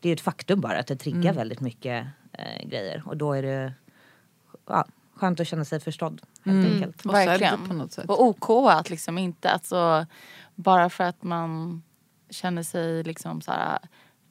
[0.00, 1.36] det är ju ett faktum bara att det triggar Mm.
[1.36, 3.02] väldigt mycket eh, grejer.
[3.06, 3.72] Och då är det
[4.68, 4.84] ja,
[5.16, 7.06] skönt att känna sig förstådd helt enkelt.
[7.06, 7.68] Och sedd Verkligen.
[7.68, 8.04] på något sätt.
[8.10, 10.06] Och OK att liksom inte, alltså
[10.54, 11.82] bara för att man
[12.30, 13.78] känner sig liksom så här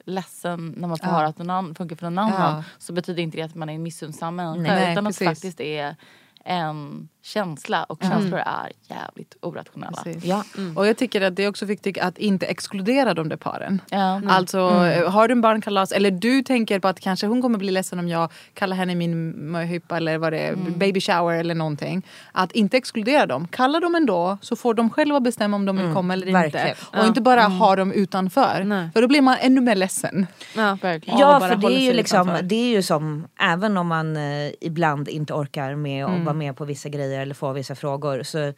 [0.04, 1.12] ledsen när man får Ja.
[1.14, 2.64] höra att någon annan funkar för någon annan Ja.
[2.78, 5.20] så betyder inte det att man är en missunnsam människa utan precis.
[5.22, 5.96] att det faktiskt är
[6.44, 10.02] en känsla och känslor är jävligt orationella.
[10.04, 10.24] Precis.
[10.24, 10.44] Ja.
[10.76, 13.80] Och jag tycker att det är också viktigt att inte exkludera de där paren.
[13.90, 14.20] Ja.
[14.28, 17.70] Alltså eh, har du en barnkalas eller du tänker på att kanske hon kommer bli
[17.70, 22.02] ledsen om jag kallar henne min möhippa eller vad det är, baby shower eller någonting.
[22.32, 23.48] Att inte exkludera dem.
[23.48, 26.68] Kalla dem ändå så får de själva bestämma om de vill komma eller verkligen.
[26.68, 26.98] inte.
[26.98, 28.64] Och inte bara ha dem utanför.
[28.64, 28.90] Nej.
[28.94, 30.26] För då blir man ännu mer ledsen.
[30.56, 30.78] Ja.
[30.82, 34.50] Ja, Ja, för det är, ju liksom, det är ju som, även om man eh,
[34.60, 38.22] ibland inte orkar med att vara med på vissa grejer eller få vissa frågor.
[38.22, 38.52] Så,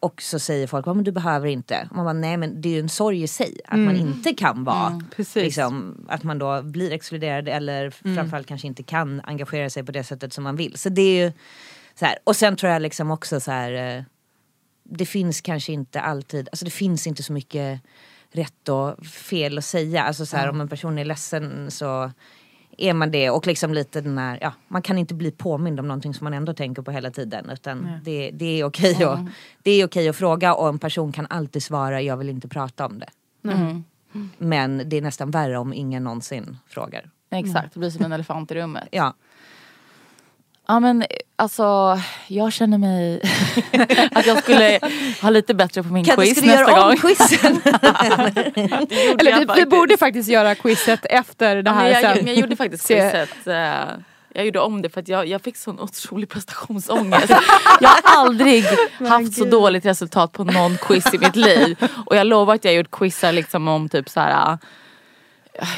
[0.00, 1.86] och så säger folk, "Ja, men du behöver inte.
[1.90, 3.60] Och man bara, nej men det är ju en sorg i sig.
[3.64, 5.42] Att man inte kan vara, precis.
[5.44, 10.04] liksom, att man då blir exkluderad eller framförallt kanske inte kan engagera sig på det
[10.04, 10.76] sättet som man vill.
[10.78, 11.32] Så det är ju
[11.94, 12.18] så här.
[12.24, 13.96] Och sen tror jag liksom också så här.
[13.98, 14.02] eh,
[14.90, 17.80] det finns kanske inte alltid, alltså det finns inte så mycket
[18.32, 20.02] rätt och fel att säga.
[20.02, 22.10] Alltså så här, om en person är ledsen så
[22.78, 25.88] är man det och liksom lite den här, ja, man kan inte bli påmind om
[25.88, 29.20] någonting som man ändå tänker på hela tiden utan det, det är okej att,
[29.62, 32.86] det är okej att fråga och en person kan alltid svara jag vill inte prata
[32.86, 33.08] om det.
[33.50, 33.84] Mm.
[34.38, 37.10] Men det är nästan värre om ingen någonsin frågar.
[37.30, 38.88] Exakt, det blir som en elefant i rummet.
[38.90, 39.14] Ja,
[40.70, 41.04] Ja men
[41.36, 43.20] alltså jag känner mig
[44.12, 44.80] att jag skulle
[45.22, 46.96] ha lite bättre på min Kan quiz du nästa göra om gång.
[46.96, 47.60] quizen?
[49.18, 49.68] Eller jag vi, vi faktiskt.
[49.70, 52.16] borde faktiskt göra quizet efter det Ja, men här jag, sen.
[52.16, 53.46] men jag gjorde faktiskt quizet.
[53.46, 53.54] eh,
[54.34, 57.28] Jag gjorde om det för att jag, jag fick sån otrolig prestationsångest.
[57.80, 58.64] Jag har aldrig
[59.08, 61.76] haft så dåligt resultat på någon quiz i mitt liv.
[62.06, 64.58] Och jag lovar att jag har gjort quizar liksom om typ så här.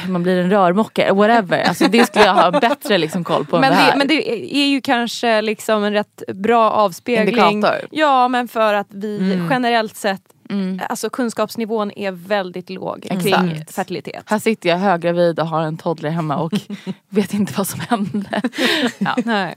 [0.09, 1.63] Man blir en rörmokare, whatever.
[1.63, 3.91] Alltså det skulle jag ha bättre liksom koll på än Men det här.
[3.91, 7.39] det, men det är ju kanske liksom en rätt bra avspegling.
[7.51, 7.87] Indikator.
[7.91, 10.81] Ja men för att vi generellt sett, Mm.
[10.89, 13.75] alltså kunskapsnivån är väldigt låg kring Exakt.
[13.75, 14.23] fertilitet.
[14.25, 16.53] Här sitter jag höggravid och har en toddler hemma och
[17.09, 18.41] vet inte vad som hände.
[18.97, 19.15] Ja.
[19.25, 19.55] Nej.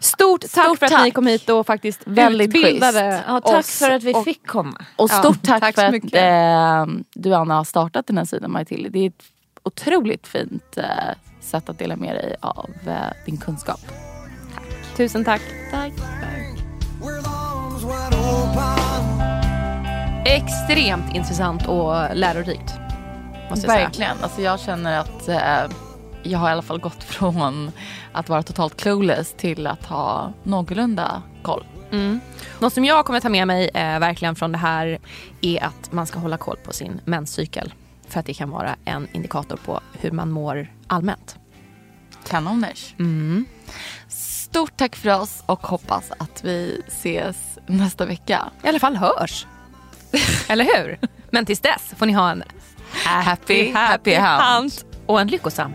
[0.00, 1.04] Stort tack Stort för att tack.
[1.04, 3.22] ni kom hit och faktiskt Väldigt utbildade.
[3.28, 3.78] Ja, tack oss.
[3.78, 4.84] för att vi och, fick komma.
[4.96, 8.50] Och Ja, stort tack, tack för att eh, du Anna har startat den här sidan
[8.52, 8.88] Matilda.
[8.88, 9.22] Det är ett
[9.62, 10.84] otroligt fint eh,
[11.40, 12.94] sätt att dela med dig av eh,
[13.26, 13.80] din kunskap.
[14.96, 15.42] Tusen tack.
[15.70, 15.92] Tack.
[20.26, 22.72] Extremt intressant och lärorikt.
[23.50, 23.84] Måste jag säga.
[23.84, 24.16] Verkligen.
[24.22, 25.76] Alltså jag känner att eh,
[26.22, 27.72] jag har i alla fall gått från
[28.12, 31.64] att vara totalt clueless till att ha någorlunda koll.
[31.92, 32.20] Mm.
[32.58, 34.98] Något som jag kommer ta med mig eh, verkligen från det här
[35.40, 37.74] är att man ska hålla koll på sin menscykel.
[38.08, 41.36] För att det kan vara en indikator på hur man mår allmänt.
[42.28, 42.94] Kanoners.
[42.98, 43.44] Mm.
[44.08, 48.50] Stort tack för oss och hoppas att vi ses nästa vecka.
[48.64, 49.46] I alla fall hörs.
[50.48, 50.98] Eller hur?
[51.30, 52.42] Men tills dess får ni ha en
[53.04, 54.42] Happy, happy hunt.
[54.42, 55.74] hunt och en lyckosam